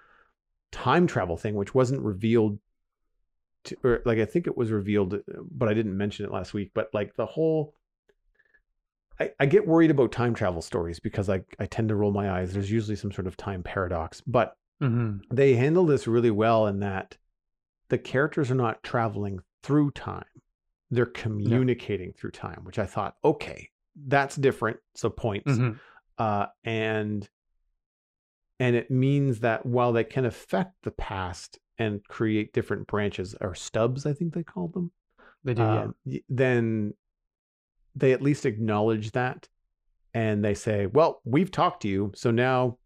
[0.71, 2.60] time travel thing, which wasn't revealed
[3.65, 5.19] to, or like I think it was revealed, uh,
[5.51, 6.71] but I didn't mention it last week.
[6.73, 7.73] But like the whole
[9.19, 12.32] I, I get worried about time travel stories because I, I tend to roll my
[12.32, 12.54] eyes.
[12.54, 16.80] There's usually some sort of time paradox, but hmm they handle this really well in
[16.82, 17.17] that
[17.89, 20.25] the characters are not traveling through time.
[20.91, 23.69] They're communicating through time which i thought okay
[24.08, 25.56] that's different so points.
[25.58, 25.71] Hmm
[26.17, 27.28] uh and
[28.60, 33.56] and it means that while they can affect the past and create different branches or
[33.56, 34.91] stubs i think they call them
[35.43, 35.63] They do.
[35.63, 36.93] um, y- then
[37.96, 39.48] they at least acknowledge that
[40.14, 42.78] and they say well we've talked to you so now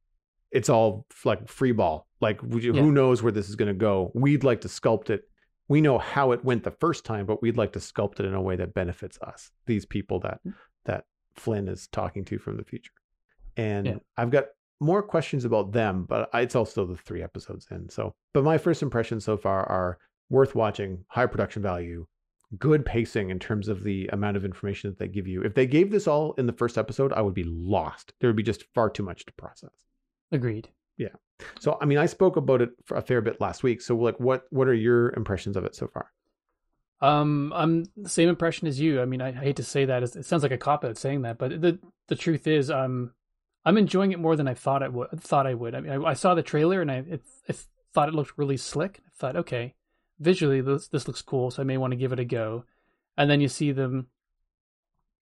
[0.52, 2.74] it's all like free ball like Yeah.
[2.74, 5.24] who knows where this is going to go we'd like to sculpt it
[5.68, 8.34] we know how it went the first time but we'd like to sculpt it in
[8.34, 10.54] a way that benefits us these people that Mm.
[10.86, 12.92] that Flynne is talking to from the future
[13.58, 13.96] and Yeah.
[14.18, 14.46] i've got
[14.80, 18.82] more questions about them but it's also the three episodes in so but my first
[18.82, 19.98] impressions so far are
[20.30, 22.06] worth watching high production value
[22.58, 25.44] good pacing in terms of the amount of information that they give you.
[25.44, 28.14] If they gave this all in the first episode, I would be lost.
[28.20, 29.70] There would be just far too much to process.
[30.32, 30.70] Agreed.
[30.98, 31.10] Yeah.
[31.60, 33.82] So, I mean, I spoke about it for a fair bit last week.
[33.82, 36.12] So, like, what what are your impressions of it so far?
[37.02, 39.02] Um, I'm the same impression as you.
[39.02, 40.04] I mean, I, I hate to say that.
[40.04, 43.14] It sounds like a cop out saying that, but the the truth is, um,
[43.64, 45.10] I'm enjoying it more than I thought I would.
[45.22, 45.76] Thought I would.
[45.76, 47.54] I mean, I, I saw the trailer and I it, I
[47.94, 49.02] thought it looked really slick.
[49.06, 49.76] I thought, okay,
[50.20, 52.66] visually this this looks cool, so I may want to give it a go.
[53.18, 54.08] And then you see them,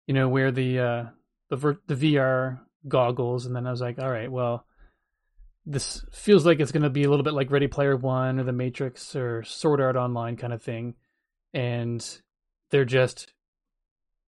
[0.07, 1.05] you know, wear the uh
[1.51, 4.67] the the VR goggles, and then I was like, all right, well,
[5.67, 8.45] this feels like it's going to be a little bit like Ready Player One or
[8.45, 10.95] The Matrix or Sword Art Online kind of thing.
[11.55, 12.05] And
[12.71, 13.33] they're just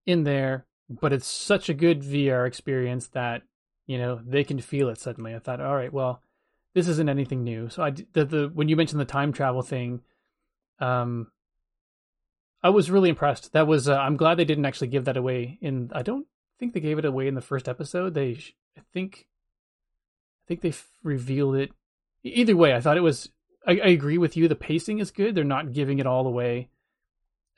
[0.06, 3.42] in there but it's such a good vr experience that
[3.86, 5.34] you know they can feel it suddenly.
[5.34, 6.22] I thought all right well
[6.74, 7.68] this isn't anything new.
[7.68, 10.02] So I the, the when you mentioned the time travel thing
[10.80, 11.30] um
[12.62, 13.52] i was really impressed.
[13.52, 16.26] That was uh, i'm glad they didn't actually give that away in i don't
[16.58, 18.14] think they gave it away in the first episode.
[18.14, 18.38] They
[18.76, 21.70] i think i think they f- revealed it.
[22.24, 23.30] Either way i thought it was
[23.66, 24.48] I, I agree with you.
[24.48, 25.34] The pacing is good.
[25.34, 26.68] They're not giving it all away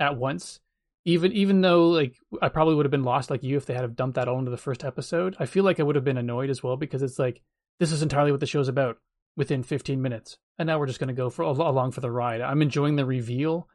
[0.01, 0.61] at once.
[1.05, 3.83] Even even though like I probably would have been lost like you if they had
[3.83, 5.37] have dumped that all into the first episode.
[5.39, 7.41] I feel like I would have been annoyed as well because it's like
[7.79, 8.99] this is entirely what the show's about
[9.39, 12.41] within 15 minutes, and now we're just going to go for along for the ride.
[12.41, 13.69] I'm enjoying the reveal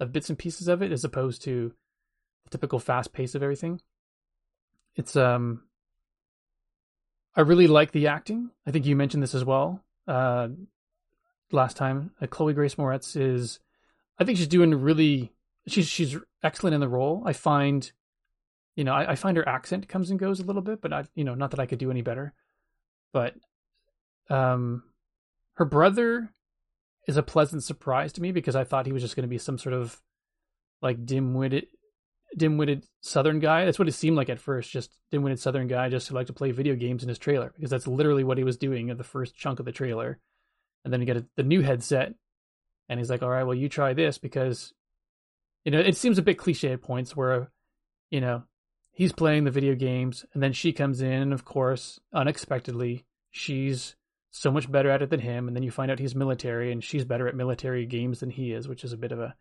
[0.00, 1.74] of bits and pieces of it as opposed to
[2.44, 3.82] the typical fast pace of everything.
[4.96, 5.64] It's um
[7.36, 8.50] I really like the acting.
[8.66, 9.84] I think you mentioned this as well.
[10.08, 10.48] Uh
[11.52, 12.12] last time.
[12.20, 13.60] Uh, Chloe Grace Moretz is
[14.18, 15.32] I think she's doing really
[15.66, 17.22] she's she's excellent in the role.
[17.26, 17.92] I find,
[18.74, 21.04] you know, I, I find her accent comes and goes a little bit, but I,
[21.14, 22.32] you know, not that I could do any better.
[23.12, 23.34] But,
[24.30, 24.84] um,
[25.60, 26.32] her brother
[27.06, 29.36] is a pleasant surprise to me because I thought he was just going to be
[29.36, 30.00] some sort of
[30.80, 31.66] like dim-witted,
[32.34, 33.66] dim-witted Southern guy.
[33.66, 36.32] That's what it seemed like at first, just dim-witted Southern guy just who liked to
[36.32, 39.04] play video games in his trailer because that's literally what he was doing in the
[39.04, 40.18] first chunk of the trailer.
[40.82, 42.14] And then you get a, the new headset,
[42.88, 44.72] and he's like, "All right, well, you try this because."
[45.64, 47.50] you know, it seems a bit cliche at points where,
[48.10, 48.44] you know,
[48.92, 53.94] he's playing the video games and then she comes in, and of course, unexpectedly, she's
[54.30, 55.48] so much better at it than him.
[55.48, 58.52] And then you find out he's military and she's better at military games than he
[58.52, 59.34] is, which is a bit of a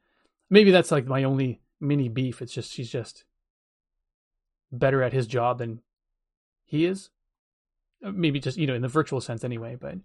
[0.49, 2.41] maybe that's like my only mini beef.
[2.41, 3.23] It's just she's just
[4.71, 5.81] better at his job than
[6.65, 7.09] he is.
[8.03, 9.77] Uh, Maybe just, you know, in the virtual sense anyway.
[9.79, 9.95] But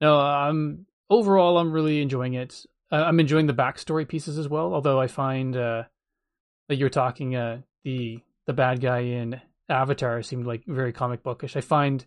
[0.00, 4.72] no, I'm overall, I'm really enjoying it I'm enjoying the backstory pieces as well.
[4.72, 5.84] Although I find uh,
[6.68, 11.56] that you're talking uh, the the bad guy in Avatar seemed like very comic bookish.
[11.56, 12.04] I find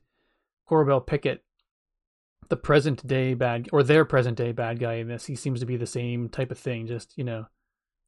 [0.70, 1.44] Corbell Pickett,
[2.50, 5.66] the present day bad or their present day bad guy in this, he seems to
[5.66, 6.88] be the same type of thing.
[6.88, 7.46] Just you know,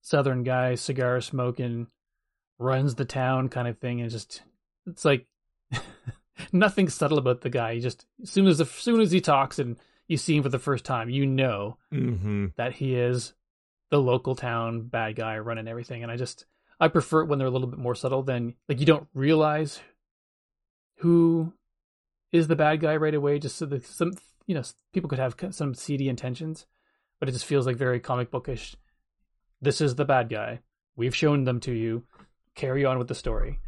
[0.01, 1.87] Southern guy, cigar smoking,
[2.59, 4.41] runs the town kind of thing, and just
[4.87, 5.27] it's like
[6.51, 7.75] nothing subtle about the guy.
[7.75, 9.77] He just as soon as as soon as he talks and
[10.07, 12.47] you see him for the first time, you know Mm-hmm.
[12.57, 13.33] that he is
[13.91, 16.01] the local town bad guy running everything.
[16.03, 16.45] And I just
[16.79, 19.79] I prefer it when they're a little bit more subtle than like you don't realize
[20.97, 21.53] who
[22.31, 23.39] is the bad guy right away.
[23.39, 24.13] Just so that some
[24.47, 26.65] you know people could have some seedy intentions,
[27.19, 28.75] but it just feels like very comic bookish.
[29.61, 30.59] this is the bad guy.
[30.95, 32.03] We've shown them to you.
[32.55, 33.59] Carry on with the story.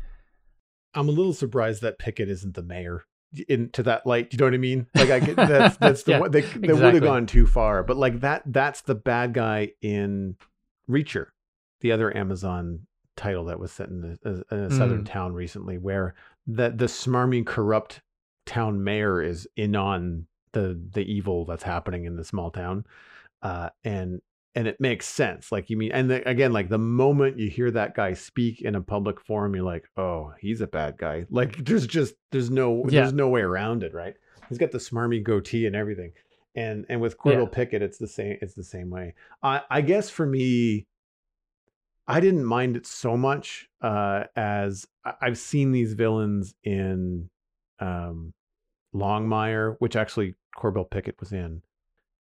[0.93, 3.05] I'm a little surprised that Pickett isn't the mayor
[3.47, 4.31] into that light.
[4.31, 4.87] You know what I mean?
[4.93, 7.83] Like I get that's that's the Yeah, one they, they would have gone too far.
[7.83, 10.35] But like that that's the bad guy in
[10.89, 11.27] Reacher,
[11.81, 12.81] the other Amazon
[13.15, 15.07] title that was set in a, in a southern Mm.
[15.09, 16.13] town recently, where
[16.45, 18.01] the the smarmy corrupt
[18.45, 22.85] town mayor is in on the the evil that's happening in the small town,
[23.41, 24.21] uh, and
[24.55, 25.51] and it makes sense.
[25.51, 28.75] Like you mean, and the, again, like the moment you hear that guy speak in
[28.75, 31.25] a public forum, you're like, oh, he's a bad guy.
[31.29, 33.01] Like there's just there's no Yeah.
[33.01, 34.15] there's no way around it, right?
[34.49, 36.11] He's got the smarmy goatee and everything,
[36.55, 37.51] and and with Corbell Yeah.
[37.51, 38.37] Pickett, it's the same.
[38.41, 39.15] It's the same way.
[39.41, 40.85] I I guess for me,
[42.07, 44.85] I didn't mind it so much uh, as
[45.21, 47.29] I've seen these villains in
[47.79, 48.33] um,
[48.93, 51.61] Longmire, which actually Corbell Pickett was in,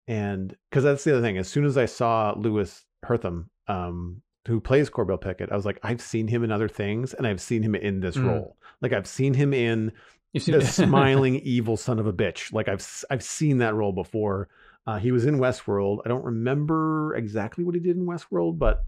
[0.08, 1.38] and because that's the other thing.
[1.38, 5.78] As soon as I saw Louis Herthum, um, who plays Corbell Pickett, I was like,
[5.82, 8.26] I've seen him in other things, and I've seen him in this Mm.
[8.26, 8.56] role.
[8.80, 9.92] Like I've seen him in
[10.38, 12.52] seen the smiling evil son of a bitch.
[12.52, 14.48] Like I've I've seen that role before.
[14.86, 15.98] Uh, he was in Westworld.
[16.04, 18.84] I don't remember exactly what he did in Westworld, but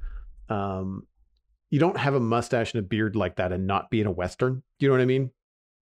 [0.49, 1.07] um,
[1.71, 4.13] you don't have a mustache and a beard like that and not be in a
[4.13, 4.63] western.
[4.79, 5.31] Do You know what I mean?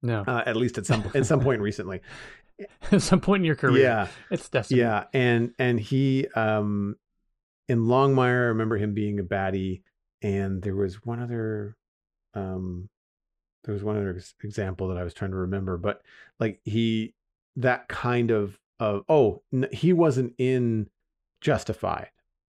[0.06, 0.24] No.
[0.26, 2.02] Uh, at least at some at some point recently.
[2.89, 4.80] At some point in your career, Yeah, it's destiny.
[4.80, 6.96] yeah, and and he um,
[7.68, 9.82] in Longmire, I remember him being a baddie,
[10.22, 11.76] and there was one other
[12.34, 12.88] um,
[13.65, 16.02] there was one other example that I was trying to remember, but
[16.39, 17.13] like he
[17.58, 20.88] that kind of of oh n- he wasn't in
[21.41, 22.08] Justified,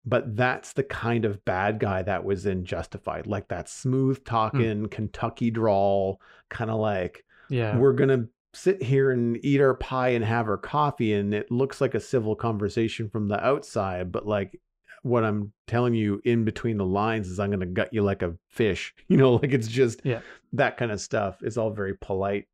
[0.04, 4.88] but that's the kind of bad guy that was in Justified, like that smooth talking
[4.88, 7.76] Kentucky drawl, kind of like yeah.
[7.76, 11.80] we're gonna sit here and eat our pie and have our coffee, and it looks
[11.80, 14.58] like a civil conversation from the outside, but like
[15.02, 18.34] what I'm telling you in between the lines is I'm gonna gut you like a
[18.48, 18.94] fish.
[19.08, 20.20] You know, like it's just Yeah.
[20.52, 21.38] that kind of stuff.
[21.42, 22.46] It's all very polite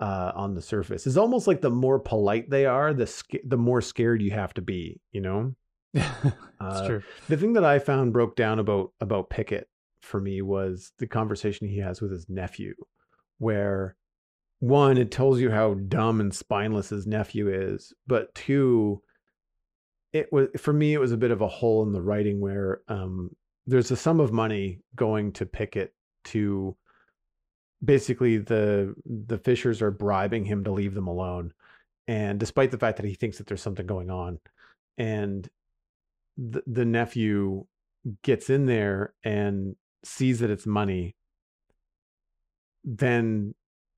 [0.00, 1.06] uh, on the surface.
[1.06, 4.52] It's almost like the more polite they are, the sca- the more scared you have
[4.54, 5.00] to be.
[5.12, 5.54] You know.
[5.94, 6.04] it's
[6.60, 7.02] Uh, true.
[7.28, 9.68] The thing that I found broke down about about Pickett
[10.02, 12.74] for me was the conversation he has with his nephew,
[13.38, 13.96] where
[14.64, 19.02] one, it tells you how dumb and spineless his nephew is, but two,
[20.14, 22.80] it was for me it was a bit of a hole in the writing where
[22.88, 23.30] um,
[23.66, 25.92] there's a sum of money going to Pickett
[26.24, 26.74] to
[27.84, 31.52] basically the the Fishers are bribing him to leave them alone,
[32.08, 34.38] and despite the fact that he thinks that there's something going on,
[34.96, 35.46] and
[36.38, 37.66] the, the nephew
[38.22, 41.16] gets in there and sees that it's money,
[42.82, 43.54] then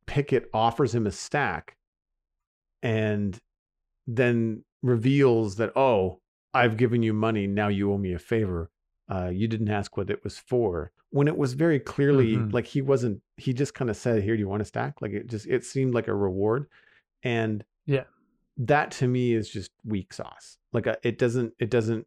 [0.07, 1.77] Pickett offers him a stack
[2.83, 3.39] and
[4.07, 6.21] then reveals that, oh,
[6.55, 7.47] I've given you money.
[7.47, 8.71] Now you owe me a favor.
[9.09, 10.93] Uh, you didn't ask what it was for.
[11.11, 12.53] When it was very clearly Mhm.
[12.53, 15.01] like he wasn't, he just kind of said, Here, do you want a stack?
[15.01, 16.67] Like it just, it seemed like a reward.
[17.23, 18.05] And Yeah.
[18.59, 20.59] that to me is just weak sauce.
[20.73, 22.07] Like uh, it doesn't, it doesn't,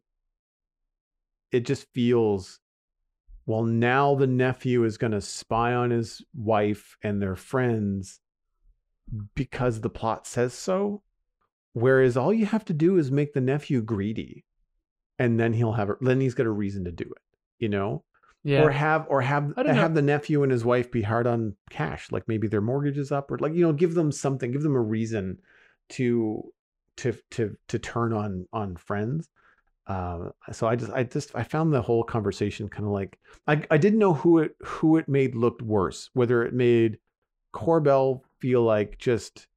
[1.52, 2.60] it just feels
[3.50, 8.20] well now the nephew is going to spy on his wife and their friends
[9.34, 11.02] because the plot says so
[11.72, 14.44] whereas all you have to do is make the nephew greedy
[15.18, 17.22] and then he'll have a, then he's got a reason to do it
[17.58, 18.04] you know
[18.44, 18.62] Yeah.
[18.62, 19.74] or have or have know.
[19.74, 23.10] have the nephew and his wife be hard on cash like maybe their mortgage is
[23.10, 25.38] up or like you know give them something give them a reason
[25.90, 26.52] to
[26.98, 29.28] to to to turn on on friends
[29.90, 33.62] uh, so I just I just I found the whole conversation kind of like I
[33.70, 36.98] I didn't know who it who it made looked worse whether it made
[37.52, 39.48] Corbell feel like just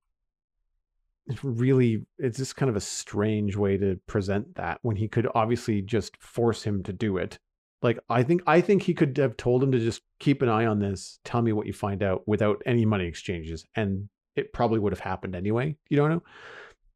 [1.43, 5.81] really it's just kind of a strange way to present that when he could obviously
[5.81, 7.37] just force him to do it.
[7.83, 10.65] Like I think I think he could have told him to just keep an eye
[10.65, 14.79] on this tell me what you find out without any money exchanges and it probably
[14.79, 16.23] would have happened anyway you don't know?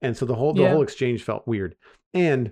[0.01, 0.69] And so the whole the Yeah.
[0.69, 1.75] whole exchange felt weird.
[2.13, 2.51] And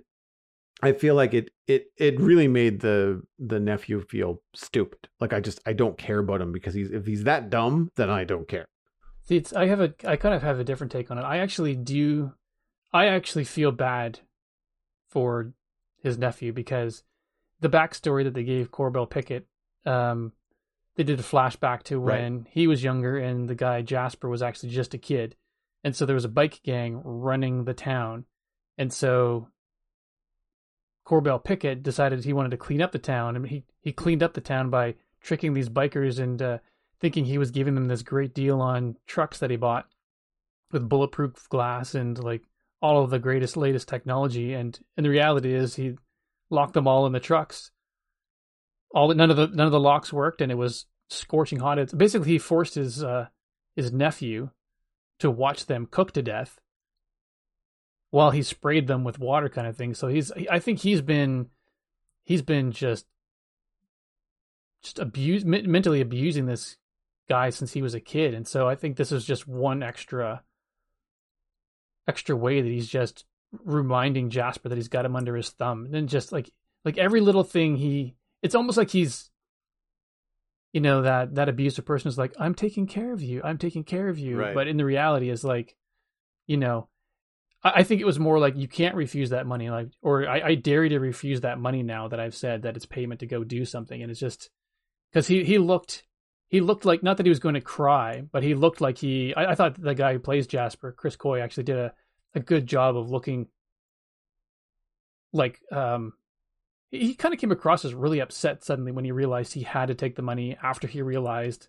[0.81, 5.07] I feel like it it it really made the the nephew feel stupid.
[5.19, 8.09] Like I just I don't care about him because he's if he's that dumb, then
[8.09, 8.67] I don't care.
[9.23, 11.23] See, it's I have a I kind of have a different take on it.
[11.23, 12.33] I actually do
[12.93, 14.19] I actually feel bad
[15.09, 15.53] for
[16.01, 17.03] his nephew because
[17.61, 19.47] the backstory that they gave Corbell Pickett,
[19.85, 20.33] um,
[20.95, 22.21] they did a flashback to Right.
[22.21, 25.35] when he was younger and the guy Jasper was actually just a kid.
[25.83, 28.25] And so there was a bike gang running the town.
[28.77, 29.47] And so
[31.05, 33.35] Corbell Pickett decided he wanted to clean up the town.
[33.35, 36.57] And he, he cleaned up the town by tricking these bikers and uh,
[36.99, 39.87] thinking he was giving them this great deal on trucks that he bought
[40.71, 42.41] with bulletproof glass and like
[42.81, 44.53] all of the greatest latest technology.
[44.53, 45.97] And and the reality is he
[46.49, 47.71] locked them all in the trucks.
[48.91, 51.79] All none of the none of the locks worked, and it was scorching hot.
[51.79, 53.27] It's basically he forced his uh,
[53.75, 54.49] his nephew
[55.19, 56.59] to watch them cook to death
[58.15, 59.93] while he sprayed them with water, kind of thing.
[59.93, 61.47] So he's I think he's been
[62.23, 63.05] he's been just
[64.81, 66.77] just abuse mentally abusing this
[67.27, 70.43] guy since he was a kid, and so I think this is just one extra
[72.07, 73.25] extra way that he's just
[73.65, 76.49] reminding Jasper that he's got him under his thumb, and then just like
[76.85, 79.29] like every little thing he, it's almost like he's
[80.71, 83.83] you know that that abusive person is like i'm taking care of you i'm taking
[83.83, 84.53] care of you Right.
[84.53, 85.75] but in the reality is like
[86.47, 86.87] you know
[87.65, 90.55] I, think it was more like you can't refuse that money like or I, I
[90.55, 93.43] dare you to refuse that money now that i've said that it's payment to go
[93.43, 94.01] do something.
[94.01, 94.49] And it's just
[95.11, 96.03] because he he looked
[96.47, 99.33] he looked like not that he was going to cry but he looked like he
[99.35, 101.93] i, I thought the guy who plays jasper chris coy actually did a,
[102.35, 103.47] a good job of looking
[105.33, 106.13] like um
[106.91, 109.95] he kind of came across as really upset suddenly when he realized he had to
[109.95, 111.67] take the money after he realized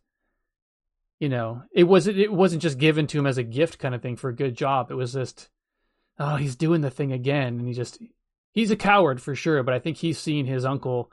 [1.18, 4.02] you know it wasn't it wasn't just given to him as a gift kind of
[4.02, 4.90] thing for a good job.
[4.90, 5.48] It was just
[6.18, 7.98] oh he's doing the thing again and he just
[8.52, 11.10] he's a coward for sure but i think he's seen his uncle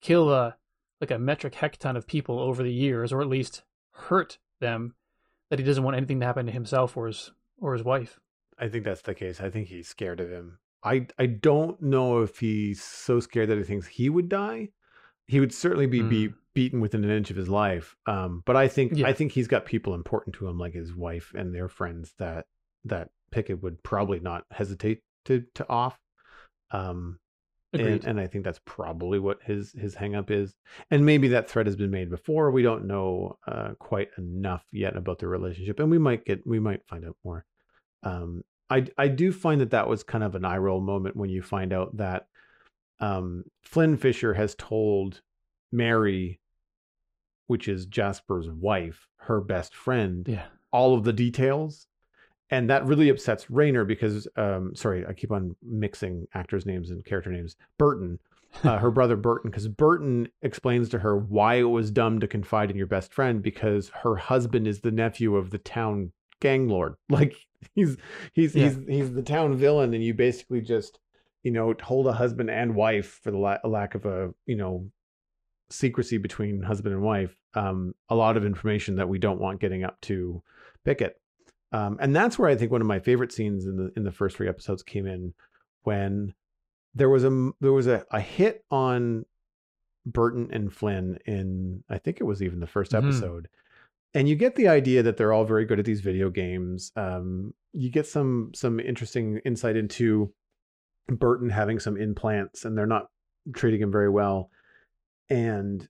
[0.00, 0.56] kill a
[1.00, 3.62] like a metric hecton of people over the years or at least
[3.92, 4.94] hurt them
[5.50, 8.18] that he doesn't want anything to happen to himself or his or his wife
[8.62, 9.40] I think that's the case.
[9.40, 10.58] I think he's scared of him.
[10.84, 14.68] I I don't know if he's so scared that he thinks he would die.
[15.26, 16.34] He would certainly be, be Mm.
[16.52, 17.96] beaten within an inch of his life.
[18.04, 19.06] Um, but I think Yeah.
[19.06, 22.44] I think he's got people important to him, like his wife and their friends, that
[22.84, 25.98] that Pickett would probably not hesitate to to off.
[26.70, 27.18] Um,
[27.72, 30.54] and, and I think that's probably what his his hangup is.
[30.90, 32.50] And maybe that threat has been made before.
[32.50, 36.58] We don't know uh, quite enough yet about their relationship, and we might get we
[36.58, 37.44] might find out more.
[38.02, 41.30] Um, I I do find that that was kind of an eye roll moment when
[41.30, 42.26] you find out that
[42.98, 45.22] um, Flynne Fisher has told
[45.70, 46.40] Mary,
[47.46, 51.86] which is Jasper's wife, her best friend, yeah all of the details.
[52.50, 57.04] And that really upsets Reynor because, um, sorry, I keep on mixing actors' names and
[57.04, 57.56] character names.
[57.78, 58.18] Burton,
[58.64, 62.70] uh, her brother Burton, because Burton explains to her why it was dumb to confide
[62.70, 66.94] in your best friend because her husband is the nephew of the town gang lord.
[67.10, 67.34] Like
[67.74, 67.96] he's
[68.32, 68.70] he's Yeah.
[68.70, 70.98] he's he's the town villain, and you basically just
[71.42, 74.90] you know hold a husband and wife for the la- lack of a you know
[75.70, 77.36] secrecy between husband and wife.
[77.54, 80.42] Um, a lot of information that we don't want getting up to
[80.84, 81.19] Pickett.
[81.72, 84.12] Um, and that's where I think one of my favorite scenes in the in the
[84.12, 85.34] first three episodes came in
[85.82, 86.34] when
[86.94, 89.24] there was a there was a, a hit on
[90.06, 92.98] Burton and Flynne in I think it was even the 1st Mhm.
[92.98, 93.48] episode.
[94.14, 96.90] And you get the idea that they're all very good at these video games.
[96.96, 100.32] Um, you get some some interesting insight into
[101.06, 103.10] Burton having some implants and they're not
[103.54, 104.50] treating him very well.
[105.28, 105.88] And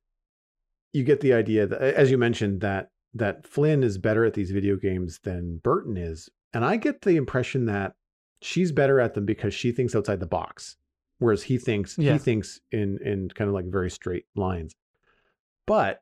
[0.93, 4.51] you get the idea that as you mentioned that that Flynne is better at these
[4.51, 6.29] video games than Burton is.
[6.53, 7.95] And I get the impression that
[8.43, 10.77] she's better at them because she thinks outside the box.
[11.19, 12.15] Whereas he thinks Yeah.
[12.15, 14.75] he thinks in in kind of like very straight lines.
[15.67, 16.01] But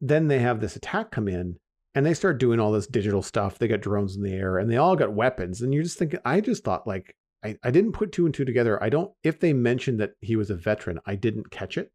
[0.00, 1.58] then they have this attack come in
[1.94, 3.58] and they start doing all this digital stuff.
[3.58, 5.62] They got drones in the air and they all got weapons.
[5.62, 8.44] And you're just thinking, I just thought like I, I didn't put two and two
[8.44, 8.82] together.
[8.82, 11.90] I don't if they mentioned that he was a veteran, I didn't catch it.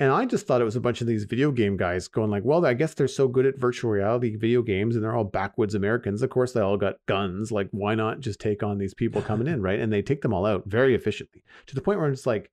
[0.00, 2.44] And I just thought it was a bunch of these video game guys going like,
[2.44, 5.74] well, I guess they're so good at virtual reality video games and they're all backwoods
[5.74, 6.22] Americans.
[6.22, 7.50] Of course, they all got guns.
[7.50, 9.80] Like, why not just take on these people coming in, right?
[9.80, 12.50] And they take them all out very efficiently to the point where I'm just like,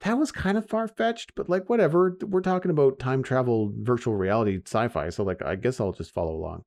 [0.00, 2.16] that was kind of far fetched, but like, whatever.
[2.22, 5.08] We're talking about time travel, virtual reality, sci fi.
[5.10, 6.64] So, like, I guess I'll just follow along.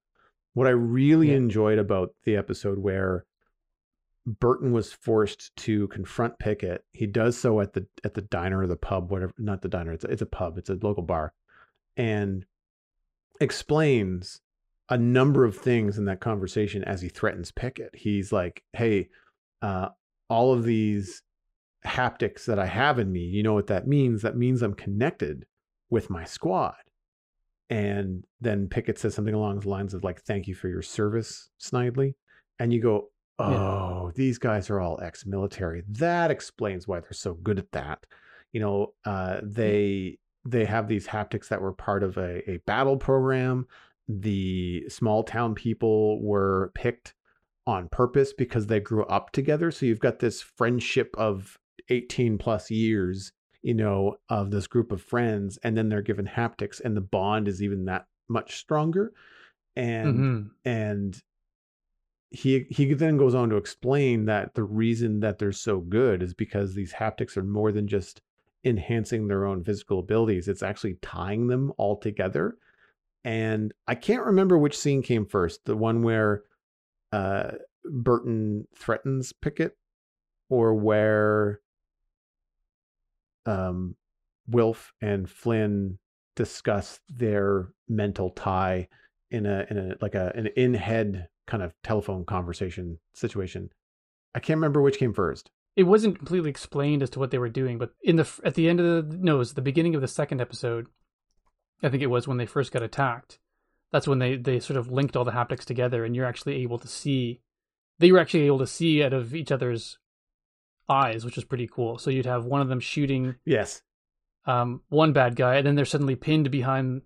[0.54, 1.38] What I really Yeah.
[1.38, 3.26] enjoyed about the episode where
[4.26, 6.86] Burton was forced to confront Pickett.
[6.94, 9.34] He does so at the at the diner or the pub, whatever.
[9.38, 9.94] Not the diner.
[9.94, 10.58] It's a, it's a pub.
[10.58, 11.34] It's a local bar,
[11.98, 12.46] and
[13.40, 14.42] explains
[14.90, 17.96] a number of things in that conversation as he threatens Pickett.
[17.96, 19.10] He's like, "Hey,
[19.62, 19.90] uh,
[20.30, 21.24] all of these
[21.86, 24.22] haptics that I have in me, you know what that means?
[24.22, 25.46] That means I'm connected
[25.90, 26.76] with my squad."
[27.72, 31.50] And then Pickett says something along the lines of like, "Thank you for your service,
[31.60, 32.16] Snidely,"
[32.60, 33.11] and you go,
[33.50, 33.58] Yeah.
[33.58, 35.84] Oh, these guys are all ex-military.
[35.88, 38.06] That explains why they're so good at that.
[38.54, 42.98] You know, uh, they they have these haptics that were part of a, a battle
[42.98, 43.68] program.
[44.08, 47.14] The small town people were picked
[47.68, 49.70] on purpose because they grew up together.
[49.72, 51.58] So you've got this friendship of
[51.90, 56.82] 18 plus years, you know, of this group of friends, and then they're given haptics,
[56.84, 59.14] and the bond is even that much stronger.
[59.76, 60.50] And Mhm.
[60.66, 61.22] and
[62.32, 66.34] he he then goes on to explain that the reason that they're so good is
[66.34, 68.22] because these haptics are more than just
[68.64, 70.48] enhancing their own physical abilities.
[70.48, 72.58] It's actually tying them all together.
[73.24, 76.44] And I can't remember which scene came first the one where
[77.12, 77.52] uh,
[77.84, 79.76] Burton threatens Pickett
[80.50, 81.60] or where
[83.46, 83.96] um,
[84.48, 86.00] Wilf and Flynne
[86.38, 88.88] discuss their mental tie
[89.32, 93.70] in a in a like a an in head kind of telephone conversation situation.
[94.34, 95.52] I can't remember which came first.
[95.76, 98.68] It wasn't completely explained as to what they were doing, but in the at the
[98.70, 100.88] end of the no, it was the beginning of the second episode.
[101.84, 103.40] I think it was when they first got attacked.
[103.92, 106.78] That's when they they sort of linked all the haptics together, and you're actually able
[106.80, 107.42] to see.
[108.00, 109.98] They were actually able to see out of each other's
[110.90, 111.98] eyes, which was pretty cool.
[111.98, 113.82] So you'd have one of them shooting Yes.
[114.46, 117.02] um, one bad guy, and then they're suddenly pinned behind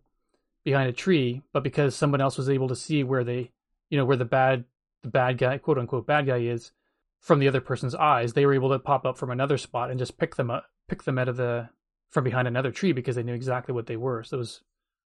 [0.63, 1.41] behind a tree.
[1.53, 3.51] But because someone else was able to see where they,
[3.96, 4.66] you know, where the bad
[5.04, 6.74] the bad guy, quote unquote, bad guy is
[7.22, 9.98] from the other person's eyes, they were able to pop up from another spot and
[9.98, 11.70] just pick them up, pick them out of the
[12.12, 14.22] from behind another tree because they knew exactly what they were.
[14.22, 14.62] So it was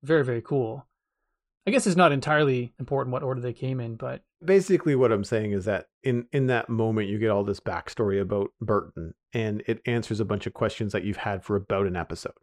[0.04, 0.86] very very cool.
[1.66, 5.24] I guess it's not entirely important what order they came in, but Basically, what I'm
[5.24, 9.64] saying is that in in that moment, you get all this backstory about Burton, and
[9.68, 12.34] it answers a bunch of questions that you've had for about an episode.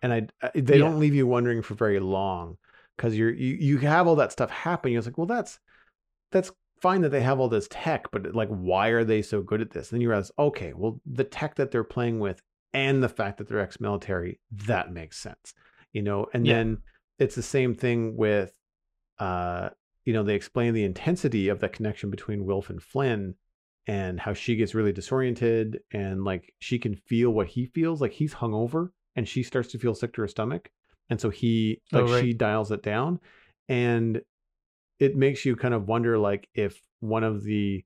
[0.00, 0.84] And I, I they Yeah.
[0.84, 2.56] don't leave you wondering for very long
[2.96, 4.92] because you're you you have all that stuff happen.
[4.92, 5.58] You're like, well, that's
[6.30, 9.60] that's fine that they have all this tech, but like, why are they so good
[9.60, 9.90] at this?
[9.90, 12.40] And then you realize, okay, well, the tech that they're playing with
[12.72, 15.54] and the fact that they're ex-military, that makes sense,
[15.92, 16.26] you know.
[16.32, 16.52] And Yeah.
[16.54, 16.78] then
[17.18, 18.52] it's the same thing with,
[19.18, 19.70] uh,
[20.04, 23.34] you know, they explain the intensity of the connection between Wilf and Flynne
[23.86, 28.12] and how she gets really disoriented and like she can feel what he feels, like
[28.12, 30.70] he's hungover and she starts to feel sick to her stomach,
[31.10, 32.20] and so he Oh, like right.
[32.20, 33.18] she dials it down,
[33.68, 34.20] and
[34.98, 37.84] it makes you kind of wonder like if one of the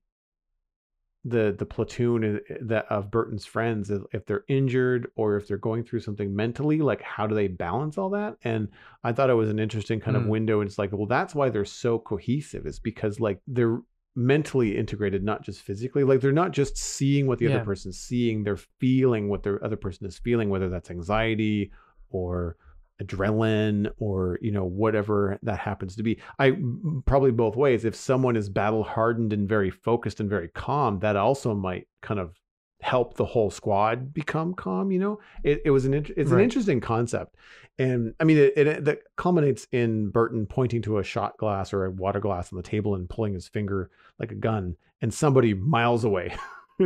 [1.25, 6.01] the the platoon that of Burton's friends if they're injured or if they're going through
[6.01, 8.67] something mentally like how do they balance all that and
[9.05, 10.27] I thought it was an interesting kind of Mm.
[10.27, 13.79] window and it's like well that's why they're so cohesive is because like they're
[14.15, 17.55] mentally integrated not just physically like they're not just seeing what the Yeah.
[17.55, 21.71] other person's seeing they're feeling what the other person is feeling whether that's anxiety
[22.09, 22.57] or
[23.05, 26.19] adrenaline or you know whatever that happens to be.
[26.39, 26.57] I
[27.05, 27.85] probably both ways.
[27.85, 32.19] If someone is battle hardened and very focused and very calm that also might kind
[32.19, 32.39] of
[32.81, 35.19] help the whole squad become calm you know?
[35.43, 37.35] It, it was an it's an interesting concept.
[37.79, 41.85] And i mean it, it that culminates in burton pointing to a shot glass or
[41.85, 43.89] a water glass on the table and pulling his finger
[44.19, 46.35] like a gun and somebody miles away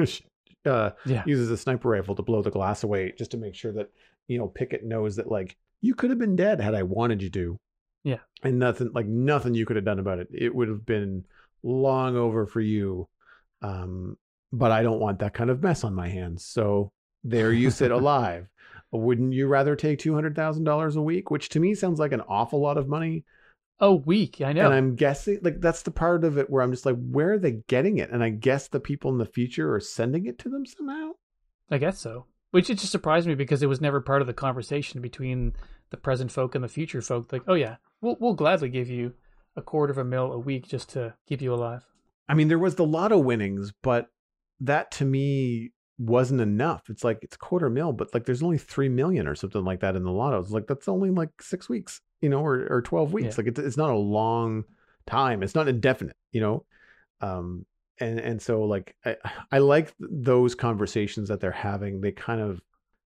[0.66, 3.74] uh yeah, uses a sniper rifle to blow the glass away just to make sure
[3.74, 3.90] that
[4.28, 7.30] you know Pickett knows that like you could have been dead had I wanted you
[7.32, 7.60] to.
[8.04, 8.20] Yeah.
[8.44, 10.28] And nothing like nothing you could have done about it.
[10.34, 11.26] It would have been
[11.64, 13.08] long over for you.
[13.62, 14.18] Um
[14.54, 16.46] but I don't want that kind of mess on my hands.
[16.46, 16.92] So
[17.24, 18.48] there you sit alive.
[18.92, 22.78] Wouldn't you rather take $200,000 a week, which to me sounds like an awful lot
[22.78, 23.26] of money?
[23.80, 24.66] A week, I know.
[24.66, 27.40] And I'm guessing like that's the part of it where I'm just like where are
[27.40, 28.10] they getting it?
[28.10, 31.12] And I guess the people in the future are sending it to them somehow.
[31.70, 32.26] I guess so.
[32.52, 35.54] Which it just surprised me because it was never part of the conversation between
[35.90, 37.32] the present folk and the future folk.
[37.32, 39.14] Like, oh yeah, we'll we'll gladly give you
[39.56, 41.86] a quarter of a mil a week just to keep you alive.
[42.30, 44.08] I mean, there was the lotto winnings, but
[44.62, 46.90] that to me wasn't enough.
[46.90, 49.96] It's like it's quarter mil, but like there's only three million or something like that
[49.96, 50.40] in the lotto.
[50.40, 53.36] It's like that's only like six weeks, you know, or or twelve weeks.
[53.38, 53.44] Yeah.
[53.44, 54.64] Like it's it's not a long
[55.06, 55.44] time.
[55.44, 56.66] It's not indefinite, you know.
[57.22, 57.66] Um,
[58.00, 59.18] and and so like I
[59.52, 62.02] I like those conversations that they're having.
[62.02, 62.62] They kind of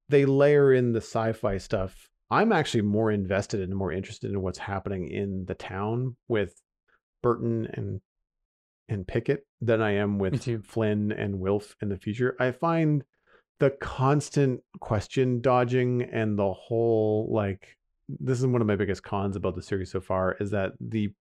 [0.09, 2.09] they layer in the sci-fi stuff.
[2.29, 6.61] I'm actually more invested and more interested in what's happening in the town with
[7.21, 8.01] Burton and
[8.89, 10.65] and Pickett than I am with.
[10.65, 12.35] Flynne and Wilf in the future.
[12.39, 13.03] I find
[13.59, 17.77] the constant question dodging and the whole like
[18.09, 21.13] this is one of my biggest cons about the series so far is that the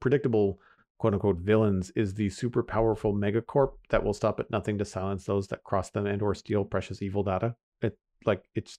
[0.00, 0.58] predictable
[0.98, 5.24] quote unquote villains is the super powerful megacorp that will stop at nothing to silence
[5.24, 7.54] those that cross them and or steal precious evil data.
[7.80, 8.78] It like it's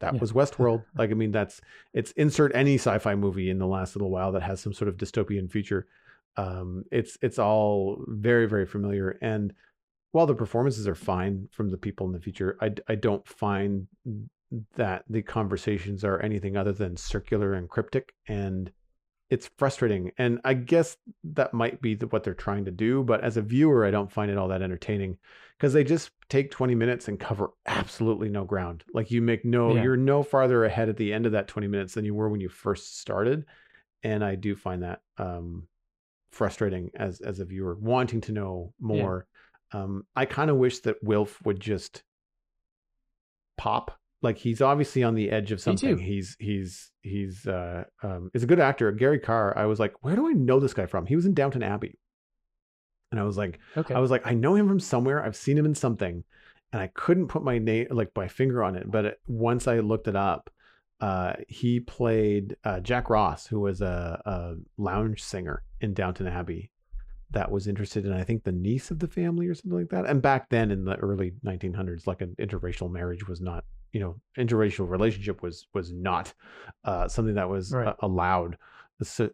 [0.00, 0.20] that Yeah.
[0.20, 0.84] was Westworld.
[0.96, 1.60] like I mean that's
[1.92, 4.96] it's insert any sci-fi movie in the last little while that has some sort of
[4.96, 5.86] dystopian feature.
[6.36, 9.52] Um it's it's all very very familiar and
[10.12, 13.88] while the performances are fine from the people in the future, I, I don't find
[14.76, 18.70] that the conversations are anything other than circular and cryptic and
[19.30, 23.22] it's frustrating and i guess that might be the, what they're trying to do but
[23.22, 25.16] as a viewer i don't find it all that entertaining
[25.58, 29.74] because they just take 20 minutes and cover absolutely no ground like you make no
[29.74, 29.82] Yeah.
[29.82, 32.40] you're no farther ahead at the end of that 20 minutes than you were when
[32.40, 33.44] you first started
[34.02, 35.66] and i do find that um
[36.30, 39.26] frustrating as as a viewer wanting to know more
[39.72, 42.02] um i kind of wish that wilf would just
[43.56, 45.98] pop Like he's obviously on the edge of something.
[45.98, 48.90] He's he's he's uh um is a good actor.
[48.92, 49.56] Gary Carr.
[49.56, 51.06] I was like, where do I know this guy from?
[51.06, 51.98] He was in Downton Abbey,
[53.10, 53.94] and I was like, Okay.
[53.94, 55.24] I was like, I know him from somewhere.
[55.24, 56.24] I've seen him in something,
[56.72, 58.90] and I couldn't put my name like my finger on it.
[58.90, 60.50] But it, once I looked it up,
[61.00, 66.70] uh, he played uh, Jack Ross, who was a, a lounge singer in Downton Abbey.
[67.30, 70.06] That was interested in, I think, the niece of the family or something like that.
[70.06, 73.64] And back then, in the early 1900s, like an interracial marriage was not,
[73.94, 76.34] you know, interracial relationship was was not
[76.84, 77.86] uh, something that was Right.
[77.88, 78.58] uh, allowed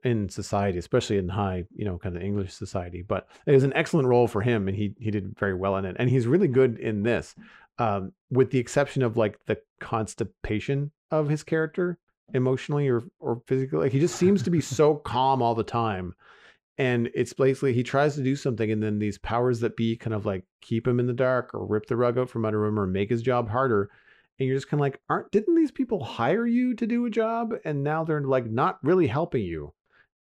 [0.05, 3.03] in society, especially in high, you know, kind of English society.
[3.07, 5.85] But it was an excellent role for him, and he he did very well in
[5.85, 5.97] it.
[5.99, 7.35] And he's really good in this,
[7.79, 11.99] um, with the exception of like the constipation of his character,
[12.35, 13.81] emotionally or or physically.
[13.81, 16.15] Like he just seems to be so calm all the time.
[16.79, 20.15] And it's basically he tries to do something, and then these powers that be kind
[20.15, 22.79] of like keep him in the dark or rip the rug out from under him
[22.79, 23.91] or make his job harder.
[24.41, 27.11] And you're just kind of like, aren't didn't these people hire you to do a
[27.11, 29.75] job, and now they're like not really helping you?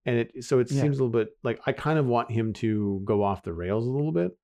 [0.06, 0.82] And it so it Yeah.
[0.82, 3.86] seems a little bit like I kind of want him to go off the rails
[3.86, 4.36] a little bit.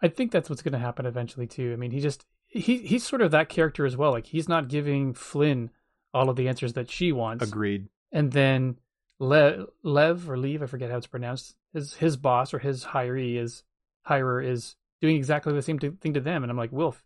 [0.00, 1.72] I think that's what's going to happen eventually too.
[1.72, 4.12] I mean, he just he he's sort of that character as well.
[4.12, 5.70] Like he's not giving Flynne
[6.14, 7.88] all of the answers that she wants, Agreed.
[8.12, 8.78] and then
[9.18, 11.56] Le, Lev or Leave, I forget how it's pronounced.
[11.74, 13.64] His his boss or his hiree is
[14.08, 17.04] hirer is doing exactly the same thing to them, and I'm like, Wilf,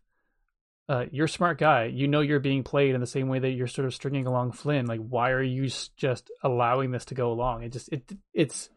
[0.93, 1.85] uh, you're a smart guy.
[1.85, 4.51] You know you're being played in the same way that you're sort of stringing along
[4.51, 4.85] Flynne.
[4.85, 5.67] Like, why are you
[5.97, 7.63] just allowing this to go along?
[7.63, 8.69] It just it it's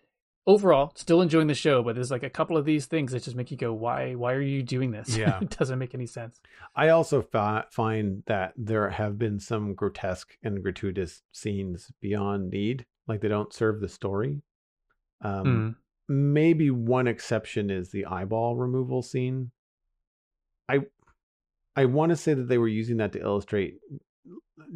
[0.46, 3.36] overall still enjoying the show, but there's like a couple of these things that just
[3.36, 5.16] make you go, why why are you doing this?
[5.16, 5.38] Yeah.
[5.42, 6.40] it doesn't make any sense.
[6.74, 12.86] I also fi- find that there have been some grotesque and gratuitous scenes beyond need,
[13.06, 14.42] like they don't serve the story.
[15.22, 15.74] Um, Mm.
[16.08, 19.50] maybe one exception is the eyeball removal scene.
[20.68, 20.80] I
[21.76, 23.78] I want to say that they were using that to illustrate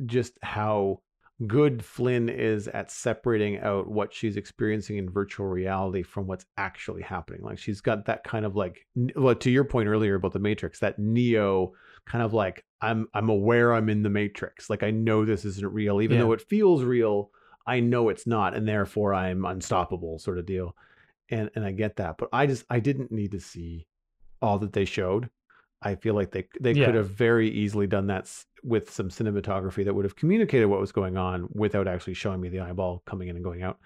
[0.06, 1.00] just how
[1.46, 7.00] good Flynne is at separating out what she's experiencing in virtual reality from what's actually
[7.02, 7.40] happening.
[7.42, 8.86] Like she's got that kind of like
[9.16, 11.72] well to your point earlier about the Matrix, that Neo
[12.06, 14.68] kind of like I'm I'm aware I'm in the Matrix.
[14.68, 16.24] Like I know this isn't real even Yeah.
[16.24, 17.30] though it feels real.
[17.66, 20.76] I know it's not and therefore I'm unstoppable sort of deal.
[21.30, 23.86] And and I get that, but I just I didn't need to see
[24.42, 25.30] all that they showed.
[25.82, 26.86] I feel like they they Yeah.
[26.86, 28.30] could have very easily done that
[28.62, 32.48] with some cinematography that would have communicated what was going on without actually showing me
[32.50, 33.78] the eyeball coming in and going out.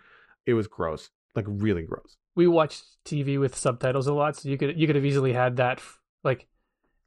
[0.46, 2.16] It was gross, like really gross.
[2.36, 5.56] we watched TV with subtitles a lot, so you could you could have easily had
[5.56, 5.80] that
[6.24, 6.46] like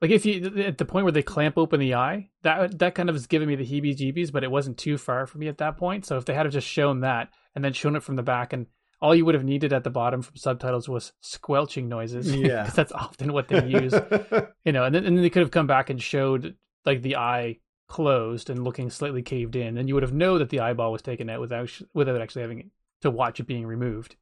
[0.01, 3.09] like if you at the point where they clamp open the eye, that that kind
[3.09, 5.75] of is giving me the heebie-jeebies, but it wasn't too far for me at that
[5.75, 6.05] point.
[6.05, 8.53] So if they had have just shown that and then shown it from the back,
[8.53, 8.67] and
[9.01, 12.65] all you would have needed at the bottom from subtitles was squelching noises, Yeah.
[12.65, 13.93] 'cause that's often what they use,
[14.65, 14.83] you know.
[14.83, 18.49] And then and then they could have come back and showed like the eye closed
[18.49, 21.29] and looking slightly caved in, and you would have know that the eyeball was taken
[21.29, 22.71] out without without actually having
[23.01, 24.15] to watch it being removed.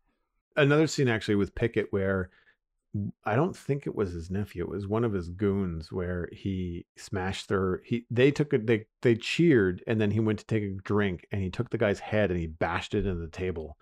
[0.58, 2.30] Another scene actually with Pickett where
[3.26, 4.64] I don't think it was his nephew.
[4.64, 8.86] It was one of his goons where he smashed their he they took it they
[9.02, 12.00] they cheered and then he went to take a drink and he took the guy's
[12.00, 13.78] head and he bashed it into the table.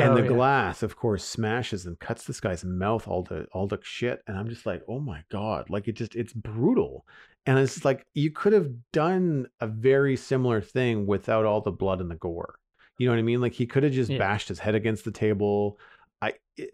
[0.00, 0.28] And Oh, the yeah.
[0.28, 4.22] glass, of course, smashes and cuts this guy's mouth all to all to shit.
[4.26, 7.04] And I'm just like, oh my god, like it just it's brutal.
[7.46, 12.00] And it's like you could have done a very similar thing without all the blood
[12.00, 12.54] and the gore.
[12.98, 13.40] You know what I mean?
[13.40, 14.18] Like he could have just Yeah.
[14.18, 15.78] bashed his head against the table.
[16.20, 16.70] I it,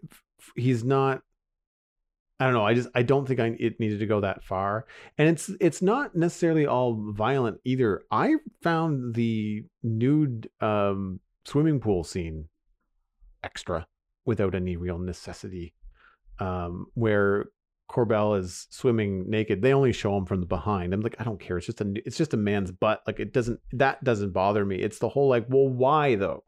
[0.55, 1.21] he's not.
[2.39, 2.65] I don't know.
[2.65, 4.85] I just I don't think I it needed to go that far.
[5.17, 8.03] And it's it's not necessarily all violent either.
[8.11, 12.45] I found the nude um swimming pool scene
[13.43, 13.87] extra
[14.25, 15.73] without any real necessity.
[16.39, 17.45] Um, where
[17.89, 20.93] Corbell is swimming naked, they only show him from the behind.
[20.93, 21.57] I'm like, I don't care.
[21.57, 23.01] It's just a it's just a man's butt.
[23.07, 24.75] Like it doesn't that doesn't bother me.
[24.77, 26.43] It's the whole like, well, why though?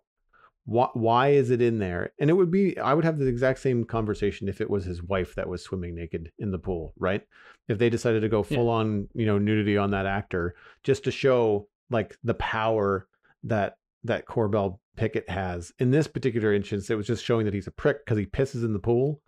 [0.66, 2.12] Why why is it in there?
[2.20, 5.02] And it would be I would have the exact same conversation if it was his
[5.02, 7.22] wife that was swimming naked in the pool, right?
[7.68, 8.58] If they decided to go Yeah.
[8.58, 13.08] full on, you know, nudity on that actor just to show like the power
[13.46, 15.72] that that Corbell Pickett has.
[15.80, 18.64] In this particular instance, it was just showing that he's a prick because he pisses
[18.64, 19.22] in the pool.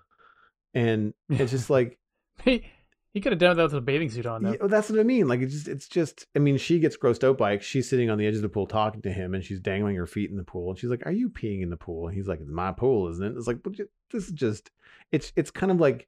[0.74, 2.00] And it's just like
[2.44, 2.66] He
[3.14, 4.52] he could have done that with a bathing suit on though.
[4.54, 5.28] yeah, that's what I mean.
[5.28, 7.64] Like it's just it's just I mean, she gets grossed out by it.
[7.64, 10.08] She's sitting on the edge of the pool talking to him and she's dangling her
[10.08, 10.70] feet in the pool.
[10.70, 12.08] And she's like, Are you peeing in the pool?
[12.08, 13.38] And he's like, It's my pool, isn't it?
[13.38, 13.74] It's like, but
[14.12, 14.72] this is just
[15.12, 16.08] it's it's kind of like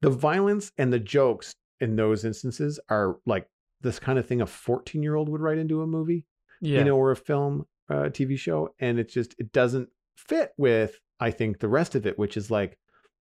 [0.00, 3.46] the violence and the jokes in those instances are like
[3.80, 6.24] this kind of thing a 14 year old would write into a movie
[6.60, 6.78] Yeah.
[6.78, 10.98] you know, or a film, uh, TV show, and it just it doesn't fit with
[11.20, 12.78] I think the rest of it, which is like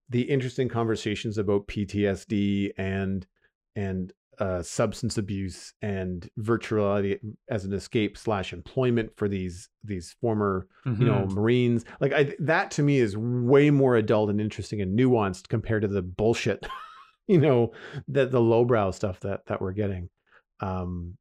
[0.09, 3.25] the interesting conversations about PTSD and
[3.75, 7.19] and uh, substance abuse and virtuality
[7.49, 11.01] as an escape slash employment for these these former Mm-hmm.
[11.01, 14.97] you know marines like I, that to me is way more adult and interesting and
[14.97, 16.65] nuanced compared to the bullshit
[17.27, 17.71] you know
[18.07, 20.07] that the lowbrow stuff that that we're getting
[20.61, 21.17] um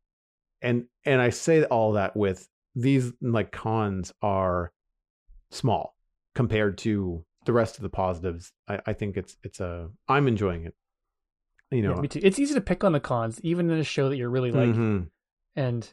[0.66, 4.72] and and i say all that with these like cons are
[5.50, 5.96] small
[6.34, 10.64] compared to the rest of the positives i i think it's it's a i'm enjoying
[10.64, 10.74] it
[11.70, 12.20] you know yeah, me too.
[12.22, 14.68] It's easy to pick on the cons, even in a show that you're really like,
[14.68, 15.08] Mhm.
[15.56, 15.88] and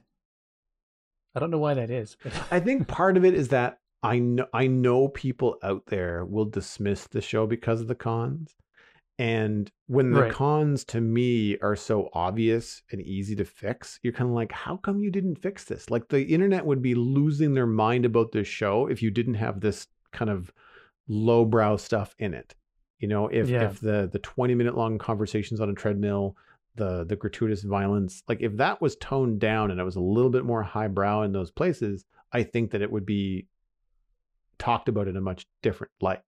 [1.34, 2.16] I don't know why that is.
[2.52, 6.46] I think part of it is that I know I know people out there will
[6.46, 8.56] dismiss the show because of the cons.
[9.20, 10.32] And when the Right.
[10.32, 14.78] cons to me are so obvious and easy to fix, you're kind of like, how
[14.78, 15.90] come you didn't fix this?
[15.92, 19.60] Like the internet would be losing their mind about this show if you didn't have
[19.62, 20.52] this kind of
[21.08, 22.56] lowbrow stuff in it.
[23.00, 23.66] You know, if Yeah.
[23.70, 26.36] if the the 20 minute long conversations on a treadmill,
[26.76, 30.32] the the gratuitous violence, like if that was toned down and it was a little
[30.32, 33.46] bit more highbrow in those places, I think that it would be
[34.58, 36.22] talked about in a much different light.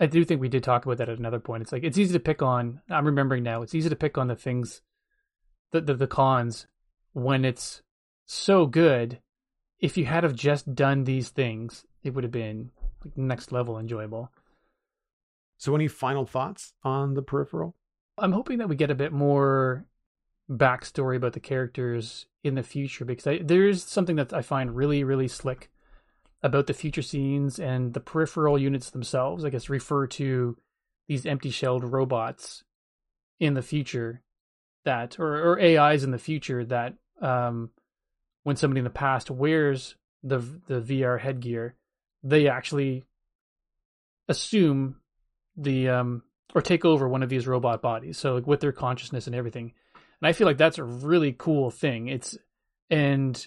[0.00, 1.62] I do think we did talk about that at another point.
[1.62, 2.80] It's like it's easy to pick on.
[2.88, 3.62] I'm remembering now.
[3.62, 4.82] It's easy to pick on the things,
[5.72, 6.66] the the, the cons,
[7.12, 7.82] when it's
[8.26, 9.20] so good.
[9.80, 12.70] If you had have just done these things, it would have been
[13.04, 14.30] like next level enjoyable.
[15.56, 17.74] So, any final thoughts on the peripheral?
[18.16, 19.86] I'm hoping that we get a bit more
[20.50, 24.74] backstory about the characters in the future because I, there is something that I find
[24.74, 25.70] really, really slick
[26.42, 29.44] about the future scenes and the peripheral units themselves.
[29.44, 30.56] I guess refer to
[31.08, 32.64] these empty shelled robots
[33.40, 34.22] in the future
[34.84, 37.70] that, or, or AIs in the future that, um,
[38.44, 41.74] when somebody in the past wears the the VR headgear,
[42.22, 43.04] they actually
[44.28, 44.96] assume
[45.56, 46.22] the um
[46.54, 48.18] or take over one of these robot bodies.
[48.18, 49.74] So like with their consciousness and everything.
[50.20, 52.08] And I feel like that's a really cool thing.
[52.08, 52.38] It's
[52.90, 53.46] and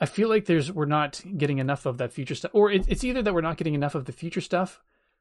[0.00, 3.04] I feel like there's we're not getting enough of that future stuff, or it, it's
[3.04, 4.80] either that we're not getting enough of the future stuff,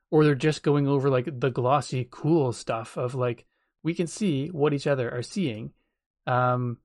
[0.09, 3.45] or they're just going over like the glossy, cool stuff of like
[3.84, 5.71] we can see what each other are seeing.
[6.27, 6.77] Um,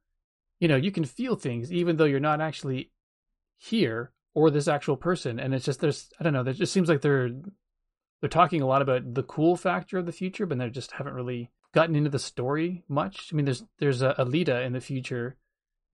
[0.59, 2.91] you know, you can feel things even though you're not actually
[3.57, 6.43] here or this actual person, and it's just there's I don't know.
[6.43, 7.31] It just seems like they're
[8.21, 11.15] they're talking a lot about the cool factor of the future, but they just haven't
[11.15, 13.31] really gotten into the story much.
[13.33, 15.37] I mean, there's there's a Aelita in the future,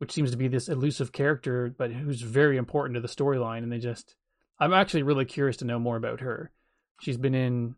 [0.01, 3.71] which seems to be this elusive character, but who's very important to the storyline, and
[3.71, 4.17] they just
[4.59, 6.51] I'm actually really curious to know more about her.
[7.01, 7.77] She's been in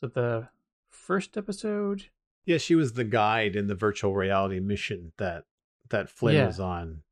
[0.00, 0.48] the
[0.90, 2.04] first episode?
[2.44, 5.44] Yeah, she was the guide in the virtual reality mission that
[5.90, 6.46] that Flynne Yeah.
[6.46, 7.02] was on.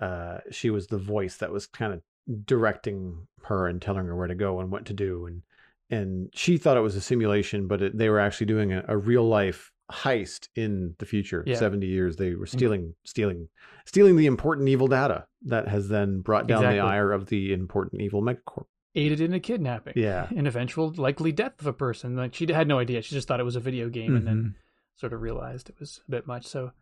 [0.00, 2.02] Uh, she was the voice that was kind of
[2.46, 5.42] directing her and telling her where to go and what to do, and
[5.90, 8.96] and she thought it was a simulation, but it, they were actually doing a, a
[8.96, 11.42] real life heist in the future.
[11.46, 11.56] Yeah.
[11.56, 13.48] Seventy years, they were stealing, stealing,
[13.86, 16.78] stealing the important evil data that has then brought down Exactly.
[16.80, 18.66] the ire of the important evil megacorp.
[18.94, 20.26] Aided in a kidnapping, Yeah.
[20.36, 22.16] an eventual likely death of a person.
[22.16, 24.42] Like she had no idea; she just thought it was a video game, and then
[24.42, 24.54] Mhm.
[24.96, 26.46] sort of realized it was a bit much.
[26.46, 26.72] So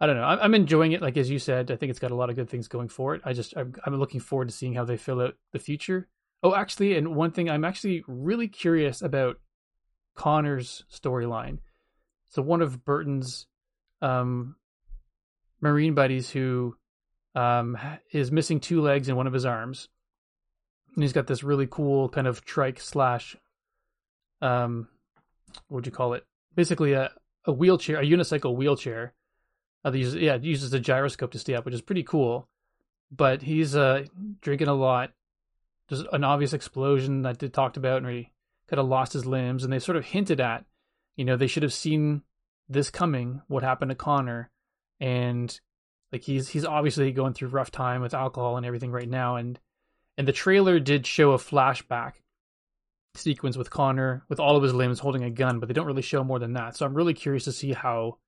[0.00, 0.22] I don't know.
[0.24, 1.02] I'm, I'm enjoying it.
[1.02, 3.14] Like as you said, I think it's got a lot of good things going for
[3.14, 3.22] it.
[3.24, 6.08] I just I'm, I'm looking forward to seeing how they fill out the future.
[6.42, 9.40] Oh, actually, and one thing I'm actually really curious about
[10.14, 11.58] Connor's storyline.
[12.28, 13.46] So one of Burton's
[14.02, 14.56] um,
[15.60, 16.76] marine buddies who
[17.34, 17.78] um,
[18.12, 19.88] is missing two legs and one of his arms,
[20.94, 23.36] and he's got this really cool kind of trike slash
[24.40, 24.88] um,
[25.68, 26.24] what would you call it?
[26.54, 27.10] Basically a
[27.44, 29.14] a wheelchair, a unicycle wheelchair.
[29.84, 32.48] Uh, uses, yeah, it uses a gyroscope to stay up, which is pretty cool.
[33.10, 34.04] But he's uh,
[34.42, 35.12] drinking a lot.
[35.88, 38.30] There's an obvious explosion that they talked about, and he
[38.68, 39.64] kind of lost his limbs.
[39.64, 40.66] And they sort of hinted at,
[41.18, 42.22] you know, they should have seen
[42.68, 43.42] this coming.
[43.48, 44.50] What happened to Connor?
[45.00, 45.60] And
[46.12, 49.36] like he's he's obviously going through rough time with alcohol and everything right now.
[49.36, 49.58] And
[50.16, 52.12] and the trailer did show a flashback
[53.16, 56.02] sequence with Connor with all of his limbs holding a gun, but they don't really
[56.02, 56.76] show more than that.
[56.76, 58.18] So I'm really curious to see how,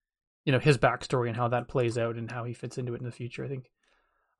[0.45, 3.01] you know, his backstory and how that plays out and how he fits into it
[3.01, 3.45] in the future.
[3.45, 3.71] I think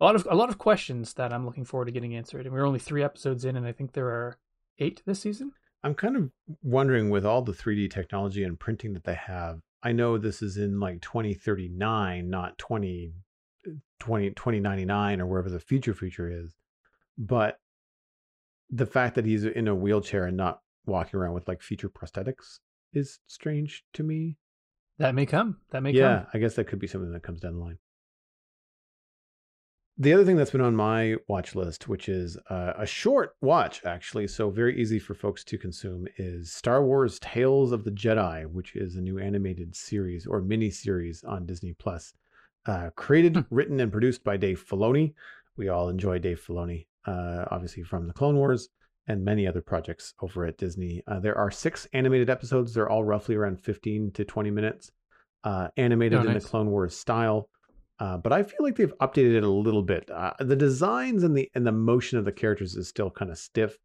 [0.01, 2.47] a lot of a lot of questions that I'm looking forward to getting answered.
[2.47, 4.39] And we're only three episodes in, and I think there are
[4.81, 5.53] eight this season.
[5.83, 6.31] I'm kind of
[6.63, 9.61] wondering with all the 3D technology and printing that they have.
[9.83, 13.13] I know this is in like 2039, not 20,
[13.67, 16.55] uh, 20 2099 or wherever the future future is.
[17.17, 17.59] But
[18.69, 22.59] the fact that he's in a wheelchair and not walking around with like future prosthetics
[22.93, 24.37] is strange to me.
[24.99, 25.59] That may come.
[25.71, 26.27] That may yeah, come.
[26.35, 27.79] I guess that could be something that comes down the line.
[30.01, 33.83] The other thing that's been on my watch list, which is uh, a short watch
[33.85, 38.47] actually, so very easy for folks to consume, is Star Wars Tales of the Jedi,
[38.51, 42.15] which is a new animated series or mini series on Disney Plus.
[42.65, 43.41] Uh, created, Hmm.
[43.55, 45.13] written, and produced by Dave Filoni.
[45.59, 48.71] We all enjoy Dave Filoni, uh, obviously from the Clone Wars
[49.07, 51.03] and many other projects over at Disney.
[51.07, 52.73] Uh, there are six animated episodes.
[52.73, 54.93] They're all roughly around 15 to 20 minutes,
[55.45, 56.41] uh, animated Oh, in the.
[56.41, 57.50] Clone Wars style.
[58.01, 60.11] Uh, but I feel like they've updated it a little bit.
[60.11, 63.37] Uh, the designs and the and the motion of the characters is still kind of
[63.37, 63.77] stiff,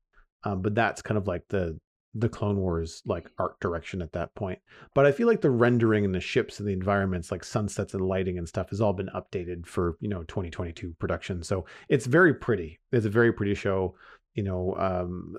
[0.45, 1.77] um, but that's kind of like the
[2.17, 4.59] the Clone Wars like art direction at that point.
[4.93, 8.07] But I feel like the rendering and the ships and the environments, like sunsets and
[8.07, 11.43] lighting and stuff, has all been updated for you know 2022 production.
[11.43, 12.79] So it's very pretty.
[12.93, 13.95] It's a very pretty show.
[14.33, 15.35] You know, um,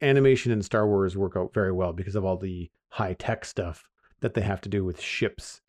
[0.00, 3.88] animation in Star Wars work out very well because of all the high tech stuff
[4.20, 5.60] that they have to do with ships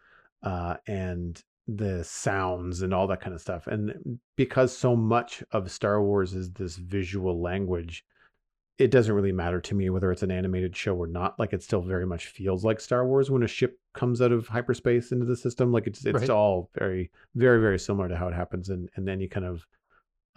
[0.44, 3.68] uh, and the sounds and all that kind of stuff.
[3.68, 8.04] And because so much of Star Wars is this visual language,
[8.78, 11.40] it doesn't really matter to me whether it's an animated show or not.
[11.40, 14.48] Like it still very much feels like Star Wars when a ship comes out of
[14.48, 15.72] hyperspace into the system.
[15.72, 16.30] Like it's it's Right.
[16.30, 19.66] all very very very similar to how it happens in in any kind of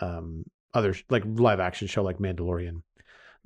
[0.01, 2.83] um other like live action show like Mandalorian.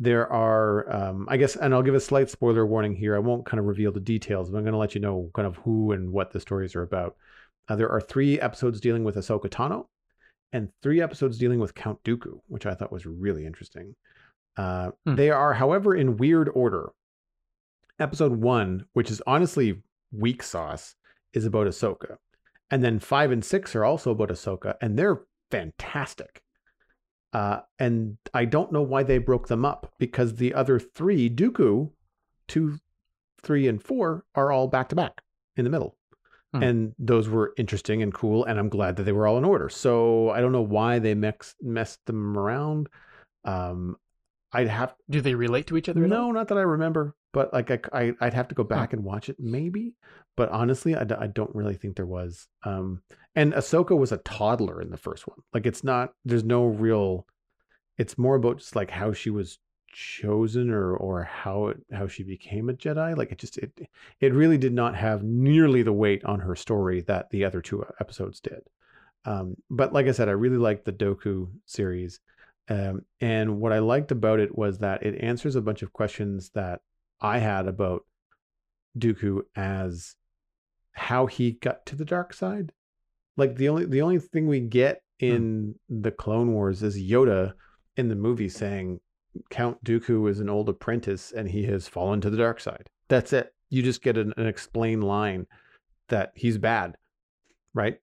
[0.02, 3.14] There are, um, I guess, and I'll give a slight spoiler warning here.
[3.14, 5.46] I won't kind of reveal the details, but I'm going to let you know kind
[5.46, 7.16] of who and what the stories are about.
[7.70, 9.86] Uh, there are three episodes dealing with Ahsoka Tano,
[10.52, 13.94] and three episodes dealing with Count Dooku, which I thought was really interesting.
[14.56, 15.14] Uh, Hmm.
[15.14, 16.90] They are, however, in weird order.
[18.00, 20.96] Episode one, which is honestly weak sauce,
[21.32, 22.16] is about Ahsoka,
[22.72, 25.20] and then five and six are also about Ahsoka, and they're
[25.52, 26.42] fantastic.
[27.32, 31.92] Uh, and I don't know why they broke them up because the other three, Dooku,
[32.48, 32.78] two,
[33.44, 35.22] three, and four, are all back to back
[35.56, 35.96] in the middle.
[36.53, 36.62] Hmm.
[36.62, 39.68] And those were interesting and cool, and I'm glad that they were all in order.
[39.68, 42.88] So I don't know why they mixed messed them around.
[43.44, 43.96] Um,
[44.53, 46.03] I'd have Do they relate to each other?
[46.03, 46.09] all?
[46.09, 49.05] no, not that I remember, but like I, I I'd have to go back and
[49.05, 49.94] watch it maybe.
[50.36, 52.48] But honestly, I, I don't really think there was.
[52.64, 53.03] Um,
[53.36, 55.38] and Ahsoka was a toddler in the first one.
[55.53, 56.14] Like it's not.
[56.24, 57.26] There's no real.
[57.96, 59.59] It's more about just like how she was
[59.93, 63.16] chosen or or how it, how she became a Jedi.
[63.16, 63.88] Like it just it
[64.20, 67.84] it really did not have nearly the weight on her story that the other two
[68.01, 68.61] episodes did.
[69.24, 72.20] Um, but like I said, I really liked the Dooku series.
[72.68, 76.51] Um, and what I liked about it was that it answers a bunch of questions
[76.55, 76.80] that
[77.20, 78.05] I had about
[78.99, 80.14] Dooku as
[80.93, 82.72] how he got to the dark side.
[83.36, 87.53] Like the only the only thing we get in the Clone Wars is Yoda
[87.97, 89.01] in the movie saying
[89.50, 92.88] Count Dooku is an old apprentice and he has fallen to the dark side.
[93.08, 93.54] That's it.
[93.68, 95.46] You just get an, an explained line
[96.08, 96.96] that he's bad,
[97.74, 97.98] right?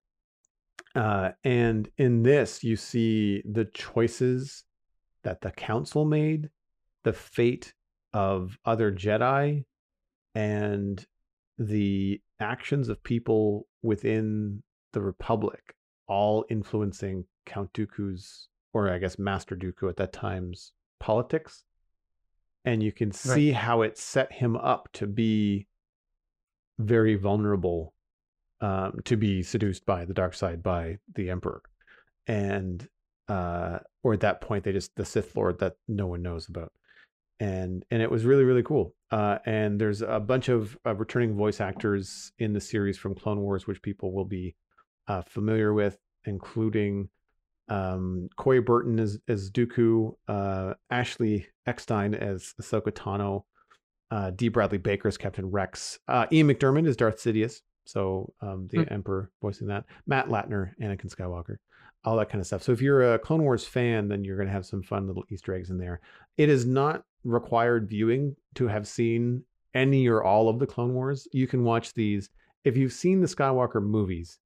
[0.96, 4.64] Uh, and in this, you see the choices
[5.24, 6.50] that the council made,
[7.04, 7.74] the fate
[8.14, 9.66] of other Jedi,
[10.34, 11.06] and
[11.58, 14.64] the actions of people within
[14.94, 15.76] the Republic,
[16.08, 21.64] all influencing Count Dooku's, or I guess Master Dooku at that time's politics.
[22.66, 25.68] And you can see how it set him up to be
[26.80, 27.94] very vulnerable
[28.62, 31.62] um, to be seduced by the dark side by the emperor.
[32.28, 32.88] And
[33.30, 36.72] uh or at that point they just the sith lord that no one knows about.
[37.40, 38.94] And and it was really really cool.
[39.12, 43.42] Uh and there's a bunch of uh, returning voice actors in the series from clone
[43.42, 44.56] wars which people will be
[45.08, 47.10] uh familiar with including
[47.70, 53.44] um Corey Burton as as Dooku, uh Ashley Eckstein as Ahsoka Tano,
[54.12, 54.48] uh D.
[54.50, 58.94] Bradley Baker as Captain Rex, uh Ian McDiarmid as Darth Sidious, so um the Hmm.
[58.94, 61.58] Emperor voicing that, Matt Lanter, Anakin Skywalker,
[62.06, 62.64] all that kind of stuff.
[62.64, 65.54] So if you're a Clone Wars fan, then you're gonna have some fun little Easter
[65.54, 66.00] eggs in there.
[66.38, 69.44] It is not required viewing to have seen
[69.74, 71.28] any or all of the Clone Wars.
[71.34, 72.30] You can watch these.
[72.64, 74.40] If you've seen the Skywalker movies,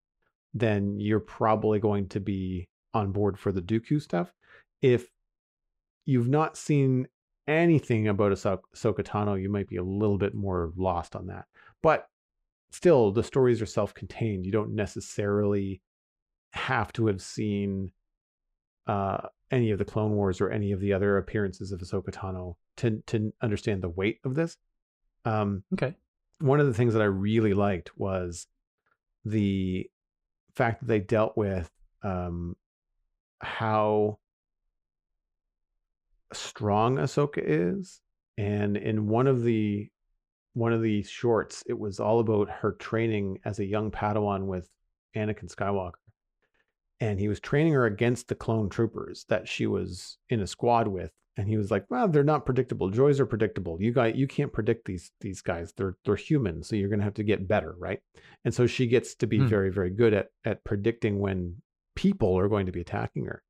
[0.54, 4.34] then you're probably going to be on board for the Dooku stuff.
[4.82, 5.08] If
[6.06, 7.08] you've not seen
[7.48, 11.46] anything about Ahso- Ahsoka Tano, you might be a little bit more lost on that.
[11.82, 12.08] But
[12.72, 14.46] still, the stories are self-contained.
[14.46, 15.82] You don't necessarily
[16.52, 17.92] have to have seen
[18.88, 22.56] uh, any of the Clone Wars or any of the other appearances of Ahsoka Tano
[22.78, 24.58] to to understand the weight of this.
[25.24, 25.96] Um, Okay.
[26.40, 28.48] one of the things that I really liked was
[29.24, 29.90] the
[30.56, 31.70] fact that they dealt with
[32.04, 32.56] um,
[33.42, 34.20] how
[36.34, 38.00] strong Ahsoka is,
[38.38, 39.90] and in one of the
[40.54, 44.70] one of the shorts, it was all about her training as a young Padawan with
[45.16, 45.94] Anakin Skywalker,
[47.00, 50.88] and he was training her against the clone troopers that she was in a squad
[50.88, 52.92] with and he was like well they're not predictable.
[52.92, 53.82] Droids are predictable.
[53.82, 55.74] You guys you can't predict these these guys.
[55.76, 58.00] They're they're human so you're going to have to get better right?
[58.44, 59.48] And so she gets to be Hmm.
[59.48, 61.62] very very good at at predicting when
[62.02, 63.44] people are going to be attacking her.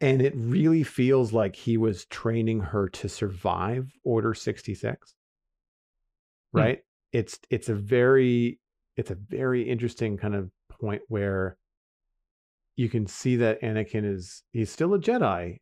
[0.00, 5.14] And it really feels like he was training her to survive order 66
[6.52, 6.58] Hmm.
[6.58, 6.78] right?
[7.12, 8.58] It's it's a very
[8.96, 10.50] it's a very interesting kind of
[10.80, 11.56] point where
[12.76, 15.58] you can see that Anakin is he's still a Jedi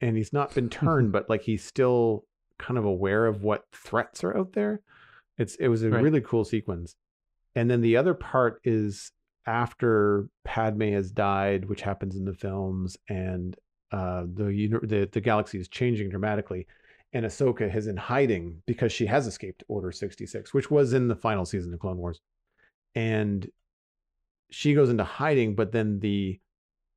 [0.00, 2.24] and he's not been turned but like he's still
[2.58, 4.80] kind of aware of what threats are out there.
[5.38, 6.02] It's it was a Right.
[6.02, 6.94] really cool sequence.
[7.54, 9.12] And then the other part is
[9.46, 13.56] after Padme has died which happens in the films and
[13.92, 16.66] uh the the the galaxy is changing dramatically
[17.12, 21.16] and Ahsoka is in hiding because she has escaped Order 66 which was in the
[21.16, 22.20] final season of Clone Wars.
[22.94, 23.48] And
[24.50, 26.40] she goes into hiding but then the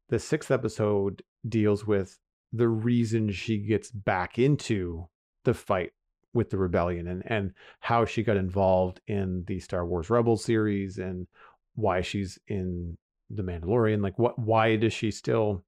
[0.09, 2.17] the sixth episode deals with
[2.51, 5.07] the reason she gets back into
[5.45, 5.91] the fight
[6.33, 10.97] with the rebellion and and how she got involved in the Star Wars Rebels series
[10.97, 11.27] and
[11.79, 12.97] why she's in
[13.29, 15.63] the Mandalorian like what why does she still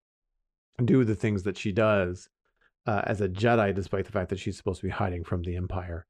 [0.83, 2.29] do the things that she does
[2.87, 5.55] uh, as a Jedi despite the fact that she's supposed to be hiding from the
[5.55, 6.05] empire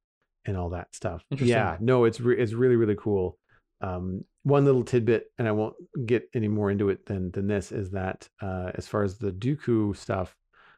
[0.45, 1.23] and all that stuff?
[1.49, 3.37] Yeah no it's re- it's really really cool.
[3.81, 5.75] Um, one little tidbit, and I won't
[6.05, 9.31] get any more into it than than this, is that uh, as far as the
[9.31, 10.35] Dooku stuff,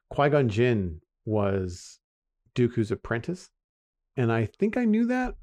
[0.09, 1.99] Qui Gon Jinn was
[2.55, 3.49] Dooku's apprentice,
[4.17, 5.35] and I think I knew that,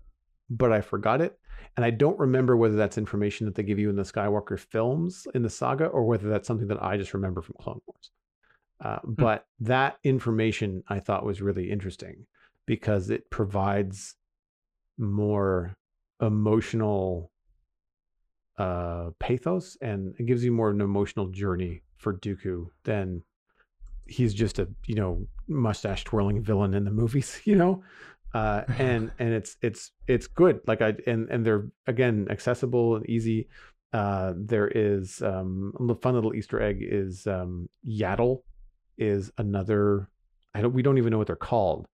[0.50, 1.38] but I forgot it,
[1.76, 5.26] and I don't remember whether that's information that they give you in the Skywalker films
[5.34, 8.10] in the saga, or whether that's something that I just remember from Clone Wars.
[8.82, 12.26] Uh, but that information I thought was really interesting
[12.66, 14.14] because it provides
[14.98, 15.74] more
[16.20, 17.30] emotional
[18.58, 23.22] uh pathos and it gives you more of an emotional journey for Dooku than
[24.06, 27.82] he's just a you know mustache twirling villain in the movies you know
[28.34, 33.08] uh and and it's it's it's good like i and and they're again accessible and
[33.08, 33.48] easy
[33.92, 38.42] uh there is um a fun little easter egg is um yaddle
[38.98, 40.08] is another
[40.54, 41.86] i don't we don't even know what they're called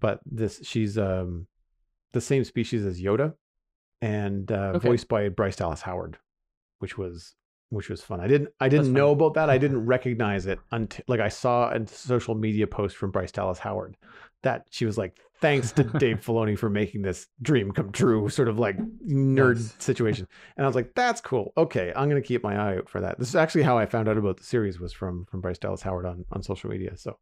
[0.00, 1.46] but this she's um
[2.12, 3.32] the same species as yoda
[4.00, 4.88] and uh, Okay.
[4.88, 6.18] voiced by Bryce Dallas Howard,
[6.78, 7.34] which was
[7.70, 8.20] which was fun.
[8.20, 9.50] I didn't I didn't know about that.
[9.50, 13.58] I didn't recognize it until like I saw a social media post from Bryce Dallas
[13.58, 13.96] Howard
[14.42, 18.48] that she was like, "Thanks to Dave Filoni for making this dream come true," sort
[18.48, 18.76] of like
[19.06, 19.74] nerd Nice.
[19.78, 20.26] situation.
[20.56, 21.52] And I was like, "That's cool.
[21.56, 24.08] Okay, I'm gonna keep my eye out for that." This is actually how I found
[24.08, 26.96] out about the series was from from Bryce Dallas Howard on on social media.
[26.96, 27.18] So.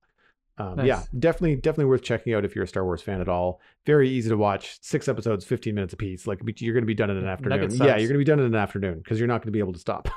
[0.58, 3.60] Um, Yeah, definitely, definitely worth checking out if you're a Star Wars fan at all.
[3.84, 4.78] Very easy to watch.
[4.80, 6.26] Six episodes, 15 minutes apiece.
[6.26, 7.70] Like you're going to be done in an afternoon.
[7.74, 9.58] Yeah, you're going to be done in an afternoon because you're not going to be
[9.58, 10.08] able to stop,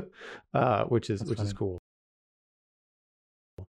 [0.54, 1.80] uh, which is That's which is cool.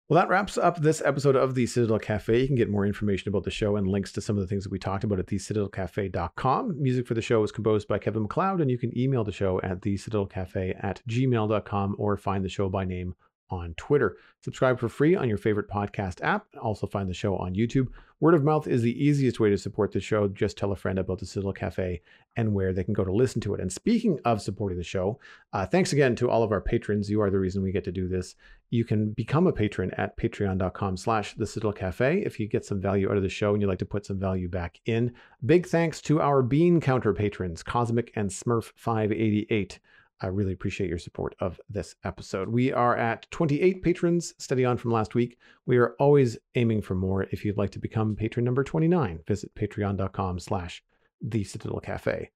[0.07, 2.39] Well, that wraps up this episode of the Citadel Cafe.
[2.39, 4.65] You can get more information about the show and links to some of the things
[4.65, 6.83] that we talked about at thecitadelcafe.com.
[6.83, 9.63] Music for the show was composed by Kevin MacLeod, and you can email the show
[9.63, 13.15] at thecitadelcafe at gmail.com or find the show by name
[13.51, 14.17] on Twitter.
[14.43, 16.47] Subscribe for free on your favorite podcast app.
[16.61, 17.89] Also find the show on YouTube.
[18.21, 20.29] Word of mouth is the easiest way to support the show.
[20.29, 22.01] Just tell a friend about the Citadel Cafe
[22.37, 23.61] and where they can go to listen to it.
[23.61, 25.19] And speaking of supporting the show,
[25.53, 27.11] uh, thanks again to all of our patrons.
[27.11, 28.35] You are the reason we get to do this.
[28.71, 32.81] You can become a patron at patreon.com slash the Citadel Cafe if you get some
[32.81, 35.13] value out of the show and you'd like to put some value back in.
[35.45, 39.79] Big thanks to our bean counter patrons, Cosmic and Smurf588.
[40.21, 42.49] I really appreciate your support of this episode.
[42.49, 45.39] We are at 28 patrons, steady on from last week.
[45.67, 47.25] We are always aiming for more.
[47.31, 50.83] If you'd like to become patron number 29, visit patreon.com slash
[51.21, 52.31] the Citadel Cafe.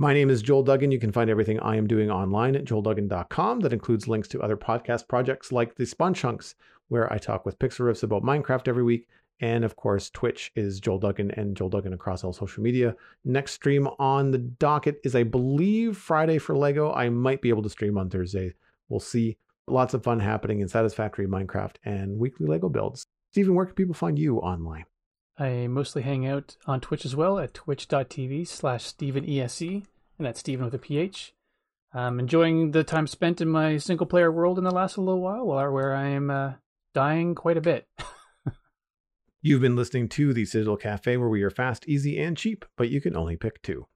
[0.00, 0.92] My name is Joel Duggan.
[0.92, 3.60] You can find everything I am doing online at joelduggan.com.
[3.60, 6.54] That includes links to other podcast projects like the Spawn Chunks,
[6.86, 9.08] where I talk with Pixel Riffs about Minecraft every week.
[9.40, 12.96] And of course, Twitch is Joel Duggan and Joel Duggan across all social media.
[13.24, 16.92] Next stream on the docket is, I believe, Friday for Lego.
[16.92, 18.54] I might be able to stream on Thursday.
[18.88, 19.36] We'll see.
[19.68, 23.06] Lots of fun happening in Satisfactory, Minecraft, and weekly Lego builds.
[23.30, 24.86] Stephen, where can people find you online?
[25.38, 29.84] I mostly hang out on Twitch as well at twitch.tv slash StephenESE,
[30.18, 31.32] and that's Stephen with a PH.
[31.92, 35.46] I'm enjoying the time spent in my single player world in the last little while,
[35.46, 36.52] where I am uh,
[36.92, 37.86] dying quite a bit.
[39.40, 42.90] You've been listening to the Citadel Cafe, where we are fast, easy, and cheap, but
[42.90, 43.86] you can only pick two.